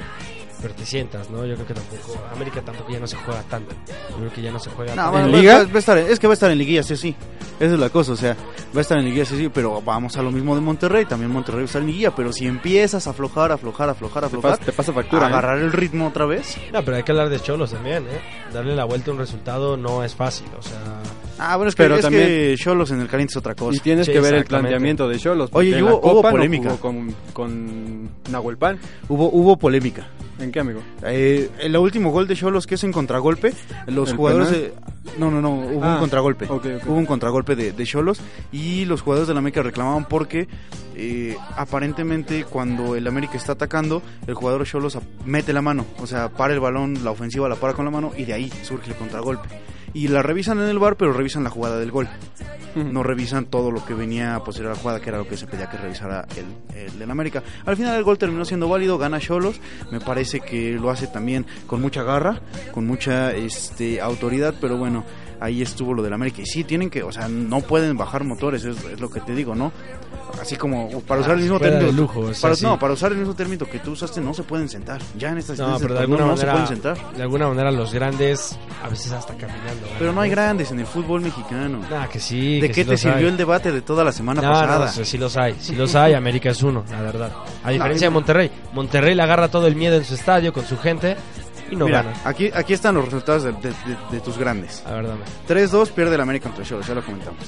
[0.63, 1.45] Pero te sientas, ¿no?
[1.45, 2.19] Yo creo que tampoco.
[2.33, 3.75] América tampoco ya no se juega tanto.
[4.11, 5.13] Yo creo que ya no se juega No, tanto.
[5.13, 5.59] bueno, ¿En va- liga?
[5.59, 7.15] va- va a estar- es que va a estar en liguilla, sí, sí.
[7.61, 8.35] Esa es la cosa, o sea,
[8.75, 11.05] va a estar en liguilla, sí, sí, pero vamos a lo mismo de Monterrey.
[11.05, 14.27] También Monterrey va a estar en liguilla, pero si empiezas a aflojar, aflojar, aflojar, Te
[14.27, 15.23] aflojar, pasa, te pasa factura.
[15.25, 15.27] ¿eh?
[15.27, 16.57] agarrar el ritmo otra vez.
[16.73, 18.21] No, pero hay que hablar de Cholos también, ¿eh?
[18.53, 20.79] Darle la vuelta a un resultado no es fácil, o sea...
[21.39, 23.57] Ah, bueno, es que, Pero es también- que Cholos en el caliente es otra Y
[23.57, 23.83] cosa.
[23.83, 25.51] tienes Sí, que ver el planteamiento de Cholos.
[25.53, 26.77] Oye, y hubo- hubo Copa no polémica.
[26.77, 28.79] con, con Nahuel Pan.
[29.09, 30.07] Hubo, hubo polémica.
[30.39, 30.83] ¿En qué, amigo?
[31.03, 33.53] Eh, el último gol de Cholos que es en contragolpe,
[33.87, 34.63] los ¿El jugadores penal?
[34.63, 34.97] de...
[35.19, 36.45] No, no, no, hubo Ah, un contragolpe.
[36.47, 36.87] ok, ok.
[36.87, 38.21] Hubo un contragolpe de, Cholos
[38.53, 40.47] y los jugadores del América reclamaban porque
[40.95, 46.29] eh, aparentemente cuando el América está atacando, el jugador Cholos mete la mano, o sea,
[46.29, 48.97] para el balón, la ofensiva la para con la mano y de ahí surge el
[48.97, 49.49] contragolpe.
[49.95, 52.09] Y la revisan en el bar, pero revisan la jugada del gol.
[52.75, 55.47] No revisan todo lo que venía posterior a la jugada, que era lo que se
[55.47, 57.43] pedía que revisara el, el del América.
[57.65, 59.61] Al final el gol terminó siendo válido, gana Cholos.
[59.91, 62.43] Me parece que lo hace también con mucha garra,
[62.75, 65.05] con mucha este, autoridad, pero bueno,
[65.41, 66.43] ahí estuvo lo del América.
[66.43, 69.35] Y sí, tienen que, o sea, no pueden bajar motores, es, es lo que te
[69.35, 69.73] digo, ¿no?
[70.41, 71.87] Así como para usar el mismo término.
[71.87, 72.65] de lujo, o sea, para- sí.
[72.65, 75.01] No, para usar el mismo término que tú usaste, no se pueden sentar.
[75.17, 76.53] Ya en No, pero de torneo alguna no se manera...
[76.53, 77.17] pueden sentar.
[77.17, 79.87] De alguna manera los grandes, a veces hasta caminando.
[79.99, 81.79] Pero no hay grandes en el fútbol mexicano.
[81.79, 82.61] Nada, que sí.
[82.61, 83.33] ¿De que qué sí te sirvió hay.
[83.33, 84.87] el debate de toda la semana No, pasada?
[84.87, 87.33] no, sí, sí los hay, sí los hay, América es uno, la verdad.
[87.65, 90.77] A diferencia de Monterrey, Monterrey le agarra todo el miedo en su estadio con su
[90.77, 91.17] gente
[91.71, 92.17] y no Mira, gana.
[92.25, 94.83] aquí, aquí están los resultados de, de- de- de tus grandes.
[94.87, 97.41] La verdad, me- 3-2 pierde el América contra Cholos, ya lo comentamos.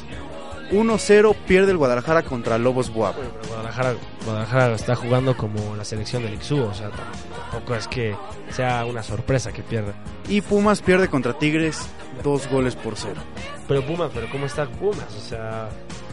[0.70, 3.16] 1-0 pierde el Guadalajara contra Lobos Buap.
[3.16, 3.94] Bueno, pero Guadalajara,
[4.24, 8.14] Guadalajara está jugando como la selección del Ixú, o sea, tam- tampoco es que
[8.50, 9.94] sea una sorpresa que pierda.
[10.28, 11.88] Y Pumas pierde contra Tigres
[12.22, 13.20] dos goles por cero.
[13.66, 15.14] Pero Pumas, pero ¿cómo está Pumas?
[15.16, 15.70] O sea,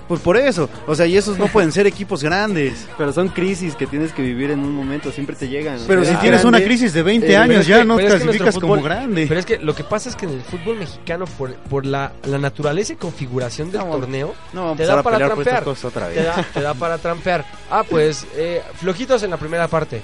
[0.08, 2.88] Pues por eso, o sea, y esos no pueden ser equipos grandes.
[2.98, 5.80] Pero son crisis que tienes que vivir en un momento, siempre te llegan.
[5.88, 8.82] Pero si tienes una crisis de 20 eh, años ya que- no que clasificas como
[8.82, 9.26] grande.
[9.28, 12.12] pero es que lo que pasa es que en el fútbol mexicano, por, por la,
[12.26, 15.64] la naturaleza y configuración del No, torneo, No te da para trampear.
[15.64, 17.46] te da, te da para trampear.
[17.72, 20.02] Ah, pues eh, flojitos en la primera parte.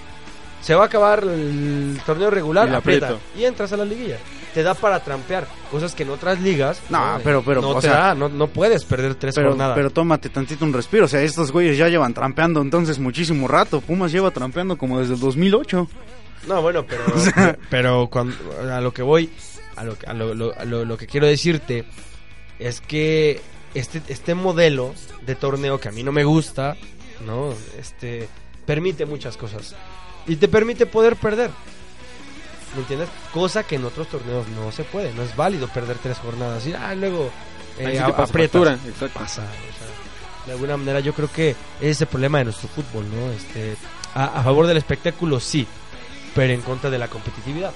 [0.62, 4.18] Se va a acabar el torneo regular, Y aprieta, y entras a la liguilla.
[4.54, 7.88] Te da para trampear, cosas que en otras ligas No, pero- pero, no o te
[7.88, 9.76] sea, da, no, no puedes perder tres Pero, jornadas.
[9.76, 11.06] pero tómate tantito un respiro.
[11.06, 13.80] O sea, estos güeyes ya llevan trampeando entonces muchísimo rato.
[13.80, 15.88] Pumas lleva trampeando como desde el 2008.
[16.48, 17.04] No, bueno, pero,
[17.70, 18.36] pero cuando,
[18.70, 19.30] a lo que voy,
[19.78, 21.86] a lo, que- a lo, lo- a lo- lo que quiero decirte
[22.60, 23.40] es que
[23.74, 24.94] este, este modelo
[25.26, 26.76] de torneo que a mí no me gusta,
[27.26, 27.54] ¿no?
[27.80, 28.28] Este,
[28.66, 29.76] permite muchas cosas.
[30.28, 31.52] Y te permite poder perder.
[32.76, 33.10] ¿Me entiendes?
[33.34, 36.66] Cosa que en otros torneos no se puede, no es válido perder tres jornadas.
[36.66, 37.30] Y ah, luego
[37.78, 39.46] eh, sí pasa o sea,
[40.46, 43.32] de alguna manera yo creo que ese es el problema de nuestro fútbol, ¿no?
[43.32, 43.76] Este,
[44.14, 45.68] a, a favor del espectáculo sí,
[46.34, 47.72] pero en contra de la competitividad.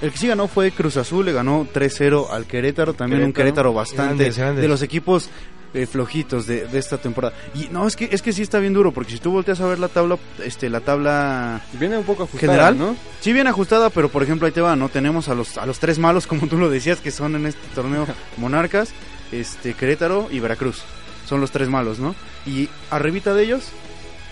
[0.00, 3.72] El que sí ganó fue Cruz Azul, le ganó 3-0 al Querétaro, también un Querétaro.
[3.72, 4.62] Querétaro bastante Grandes, grandes.
[4.62, 5.28] de los equipos
[5.74, 7.34] eh, flojitos de, de esta temporada.
[7.54, 9.66] Y no, es que es que sí está bien duro, porque si tú volteas a
[9.66, 12.96] ver la tabla, este la tabla Viene un poco ajustada, general, ¿no?
[13.20, 15.78] sí bien ajustada, pero por ejemplo ahí te va, no tenemos a los a los
[15.78, 18.06] tres malos como tú lo decías que son en este torneo
[18.36, 18.90] Monarcas,
[19.32, 20.82] este Querétaro y Veracruz.
[21.28, 22.14] Son los tres malos, ¿no?
[22.46, 23.68] Y arribita de ellos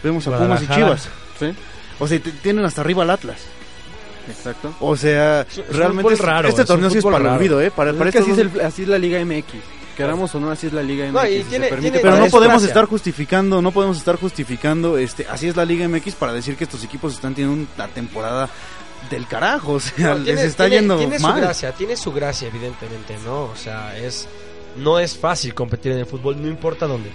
[0.03, 0.67] vemos a Pumas y.
[0.67, 1.09] Chivas.
[1.39, 1.53] Sí,
[2.01, 3.39] O sea, tienen hasta arriba al Atlas.
[4.29, 4.75] exacto.
[4.81, 7.71] O sea, Es realmente es- raro, este torneo sí es para el olvido, ¿eh?
[7.71, 9.55] Para, Pues para es que así estos es, el- así es la Liga MX.
[9.99, 11.13] Queramos o no, así es la Liga MX.
[11.13, 12.69] No, y se tiene- permite tiene- Pero no es podemos gracia.
[12.69, 16.65] estar justificando, no podemos estar justificando, este, así es la Liga MX para decir que
[16.65, 18.49] estos equipos están teniendo una temporada
[19.11, 21.35] del carajo, o sea, No, les tiene- está tiene- yendo tiene mal.
[21.35, 23.45] su gracia, tiene su gracia, evidentemente, ¿no?
[23.45, 24.27] O sea, es
[24.77, 27.11] no es fácil competir en el fútbol, no importa dónde.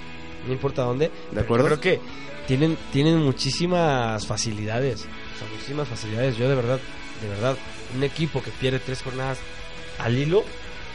[0.46, 1.10] No importa dónde.
[1.30, 1.70] pero acuerdo?
[1.70, 2.02] Yo creo que
[2.48, 5.02] tienen, tienen muchísimas facilidades.
[5.02, 6.36] O sea, muchísimas facilidades.
[6.36, 6.80] Yo de verdad,
[7.22, 7.56] de verdad,
[7.96, 9.38] un equipo que pierde tres jornadas
[10.00, 10.44] al hilo,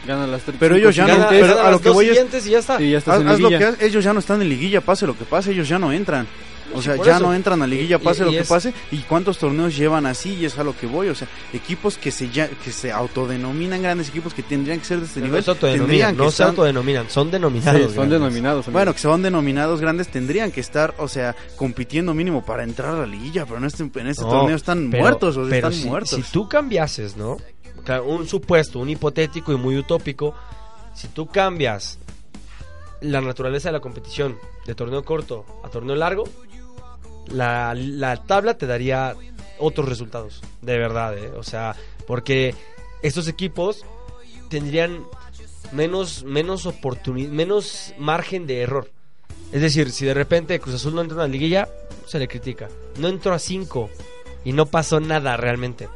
[0.07, 0.57] Gana las tres.
[0.59, 2.59] Pero ellos ya no- gana, pero gana a lo que dos voy es- y ya
[2.59, 2.81] está.
[2.81, 3.59] Y ya estás Haz, en haz lo liguilla.
[3.59, 5.91] que haz, ellos ya no están en liguilla, pase lo que pase, ellos ya no
[5.91, 6.27] entran.
[6.71, 7.19] O sea, ya eso.
[7.21, 8.71] no entran a liguilla, pase y lo que es- pase.
[8.91, 10.35] ¿Y cuántos torneos llevan así?
[10.35, 11.09] Y es a lo que voy.
[11.09, 14.99] O sea, equipos que se ya, que se autodenominan grandes equipos que tendrían que ser
[14.99, 15.43] de este nivel.
[15.43, 15.47] que
[16.13, 17.75] no se autodenominan, son denominados.
[17.81, 18.19] Sí, son grandes.
[18.19, 18.71] denominados.
[18.71, 22.99] Bueno, que son denominados grandes, tendrían que estar, o sea, compitiendo mínimo para entrar a
[22.99, 25.67] la liguilla, pero en este, en este No, torneo están pero- muertos, o sea, pero
[25.69, 26.09] están si, muertos.
[26.23, 27.37] Si tú cambiases, ¿no?
[28.05, 30.35] Un supuesto, un hipotético y muy utópico,
[30.93, 31.97] si tú cambias
[33.01, 36.25] la naturaleza de la competición de torneo corto a torneo largo,
[37.27, 39.15] la, la tabla te daría
[39.59, 41.31] otros resultados, de verdad, ¿eh?
[41.37, 41.75] O sea,
[42.07, 42.55] porque
[43.01, 43.85] estos equipos
[44.49, 45.03] tendrían
[45.71, 48.91] menos, menos menos margen de error.
[49.51, 51.69] Es decir, si de repente Cruz Azul no entra en la liguilla,
[52.05, 52.69] se le critica.
[52.99, 53.89] No entró a cinco
[54.43, 55.87] y no pasó nada realmente.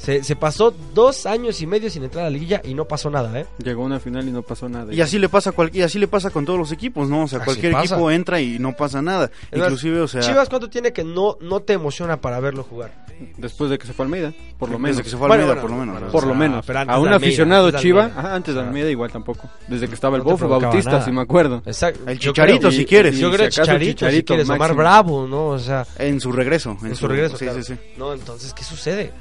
[0.00, 3.10] Se, se pasó dos años y medio sin entrar a la liguilla y no pasó
[3.10, 3.44] nada, ¿eh?
[3.62, 4.94] Llegó a una final y no pasó nada.
[4.94, 7.24] Y así le pasa a cual- y así le pasa con todos los equipos, ¿no?
[7.24, 7.94] O sea, Así cualquier pasa.
[7.96, 9.30] equipo entra y no pasa nada.
[9.50, 13.04] Es Inclusive, o sea, Chivas, ¿cuánto tiene que no, no te emociona para verlo jugar?
[13.36, 15.02] Después de que se fue Almeida, por lo desde menos.
[15.02, 16.02] que se fue Almeida, bueno, por lo menos.
[16.10, 16.64] Por lo sea, menos.
[16.66, 18.20] pero antes A un Almeida, aficionado antes Chiva, Almeida.
[18.20, 19.50] ajá, antes de Almeida igual tampoco.
[19.68, 21.04] Desde que estaba el no Bofo Bautista, nada.
[21.04, 21.62] si me acuerdo.
[21.66, 22.00] Exacto.
[22.10, 23.18] El Chicharito, creo- si quieres.
[23.18, 24.78] Yo creo si que Chicharito, si Chicharito quieres, Omar máximo.
[24.78, 25.46] Bravo, ¿no?
[25.48, 26.78] O sea, En su regreso.
[26.82, 27.36] en su regreso.
[27.36, 27.62] Sí, claro.
[27.62, 27.80] sí, sí.
[27.98, 29.12] No, entonces, ¿qué sucede?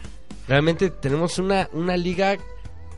[0.50, 2.36] Realmente tenemos una, una liga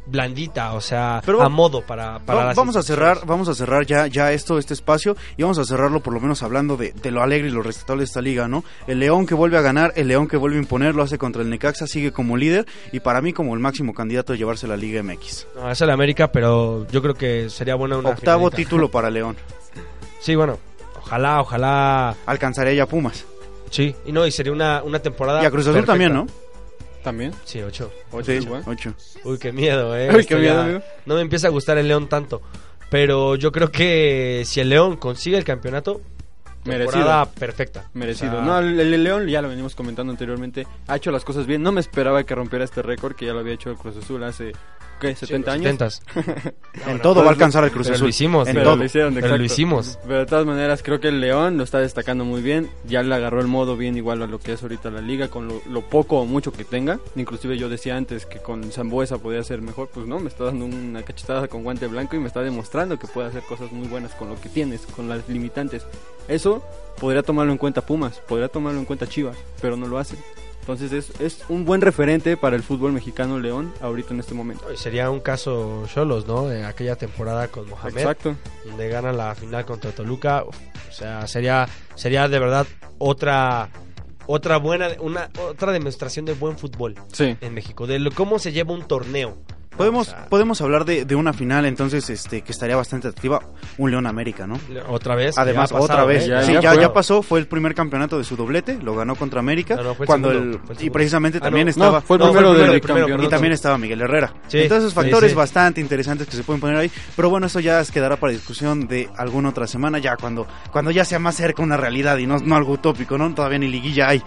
[0.07, 3.53] blandita, o sea, Pero a modo para, para Va- las vamos a cerrar, vamos a
[3.53, 6.91] cerrar ya, ya esto, este espacio, y vamos a cerrarlo por lo menos hablando de,
[6.91, 8.63] de lo alegre y lo respetable de esta liga, ¿no?
[8.87, 11.43] El León que vuelve a ganar, el León que vuelve a imponer, lo hace contra
[11.43, 14.75] el Necaxa, sigue como líder, y para mí como el máximo candidato a llevarse la
[14.75, 15.47] Liga MX.
[15.55, 18.57] No, es el América, pero yo creo que sería buena una Octavo finalita.
[18.57, 19.37] título para León.
[20.19, 20.57] Sí, bueno,
[20.99, 23.23] ojalá, ojalá, Alcanzaría ya Pumas.
[23.69, 23.95] sí.
[24.05, 25.91] Y no, y sería una, una temporada Y a Cruz Azul perfecta.
[25.93, 26.27] también, ¿no?
[27.03, 27.33] También.
[27.45, 27.91] Sí, ocho.
[28.11, 28.63] Ocho Sí, igual.
[28.65, 28.93] ocho.
[29.23, 30.09] Uy, qué miedo, eh.
[30.13, 30.81] Uy, Esto qué miedo, ya- amigo.
[31.05, 32.41] No me empieza a gustar el León tanto.
[32.89, 36.01] Pero yo creo que si el León consigue el campeonato,
[36.65, 37.25] Merecido.
[37.39, 37.89] perfecta.
[37.93, 38.33] Merecido.
[38.33, 41.47] O sea, no, el, el León, ya lo venimos comentando anteriormente, ha hecho las cosas
[41.47, 41.63] bien.
[41.63, 44.23] No me esperaba que rompiera este récord que ya lo había hecho el Cruz Azul
[44.23, 44.51] hace,
[45.01, 45.15] ¿qué?
[45.15, 45.79] sí, ¿70 los años?
[45.79, 46.53] 70s.
[46.87, 48.05] En todo va a alcanzar el Cruz Pero Azul.
[48.05, 48.75] lo hicimos, en Pero todo.
[48.77, 49.99] lo hicieron, Pero lo hicimos.
[50.07, 52.69] Pero de todas maneras, creo que el León lo está destacando muy bien.
[52.87, 55.47] Ya le agarró el modo bien igual a lo que es ahorita la liga, con
[55.49, 56.99] lo, lo poco o mucho que tenga.
[57.17, 59.89] Inclusive yo decía antes que con Zambuesa podía ser mejor.
[59.93, 63.07] Pues no, me está dando una cachetada con guante blanco y me está demostrando que
[63.07, 65.85] puede hacer cosas muy buenas con lo que tienes, con las limitantes.
[66.27, 66.63] Eso
[66.99, 70.15] podría tomarlo en cuenta Pumas, podría tomarlo en cuenta Chivas, pero no lo hace.
[70.61, 74.71] Entonces es, es un buen referente para el fútbol mexicano León ahorita en este momento.
[74.71, 76.47] Y Sería un caso Cholos, ¿no?
[76.47, 78.35] De aquella temporada con Mohamed, Exacto.
[78.65, 80.43] donde gana la final contra Toluca.
[80.47, 80.55] Uf,
[80.89, 82.67] o sea, sería sería de verdad
[82.99, 83.69] otra
[84.27, 87.35] otra buena una otra demostración de buen fútbol Sí.
[87.41, 89.37] en México, de lo- cómo se lleva un torneo.
[89.77, 93.41] Podemos, O sea, podemos hablar de, de una final entonces este que estaría bastante activa,
[93.77, 94.59] un León América, ¿no?
[94.89, 95.37] otra vez.
[95.37, 96.25] Además, pasado, otra vez.
[96.25, 96.27] ¿eh?
[96.27, 96.81] Ya- sí, ya ya, fue.
[96.81, 99.75] ya pasó, fue el primer campeonato de su doblete, lo ganó contra América.
[99.77, 102.01] No, no, fue el cuando segundo, el, fue el y precisamente Ah, también no, estaba.
[102.01, 103.23] fue el primero del primero, campeonato.
[103.23, 104.33] y también estaba Miguel Herrera.
[104.47, 105.37] Sí, Entonces, factores sí.
[105.37, 106.91] bastante interesantes que se pueden poner ahí.
[107.15, 111.05] Pero bueno, eso ya quedará para discusión de alguna otra semana, ya cuando, cuando ya
[111.05, 113.33] sea más cerca una realidad y no, no algo utópico, ¿no?
[113.33, 114.21] Todavía ni liguilla hay.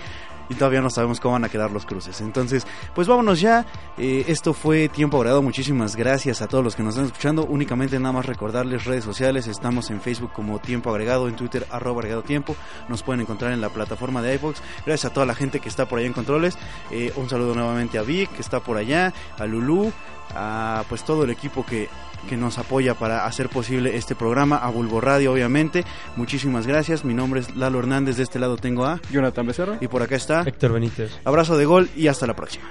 [0.48, 2.20] Y todavía no sabemos cómo van a quedar los cruces.
[2.20, 3.64] Entonces, pues vámonos ya.
[3.96, 5.42] Eh, esto fue Tiempo Agregado.
[5.42, 7.44] Muchísimas gracias a todos los que nos están escuchando.
[7.44, 9.46] Únicamente nada más recordarles redes sociales.
[9.46, 12.56] Estamos en Facebook como Tiempo Agregado, en Twitter arroba agregado tiempo.
[12.88, 14.60] Nos pueden encontrar en la plataforma de iVoox.
[14.84, 16.58] Gracias a toda la gente que está por allá en controles.
[16.90, 19.92] Eh, un saludo nuevamente a Vic, que está por allá, a Lulú,
[20.34, 21.88] a pues todo el equipo que,
[22.24, 25.84] que nos apoya para hacer posible este programa, a Bulbo Radio obviamente.
[26.16, 27.04] Muchísimas gracias.
[27.04, 28.16] Mi nombre es Lalo Hernández.
[28.16, 29.00] De este lado tengo a...
[29.10, 29.78] Jonathan Becerra.
[29.80, 30.42] Y por acá está.
[30.42, 31.12] Héctor Benítez.
[31.24, 32.64] Abrazo de gol y hasta la próxima.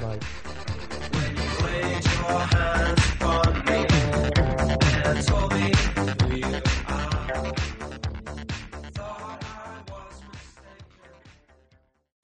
[0.00, 0.18] Bye.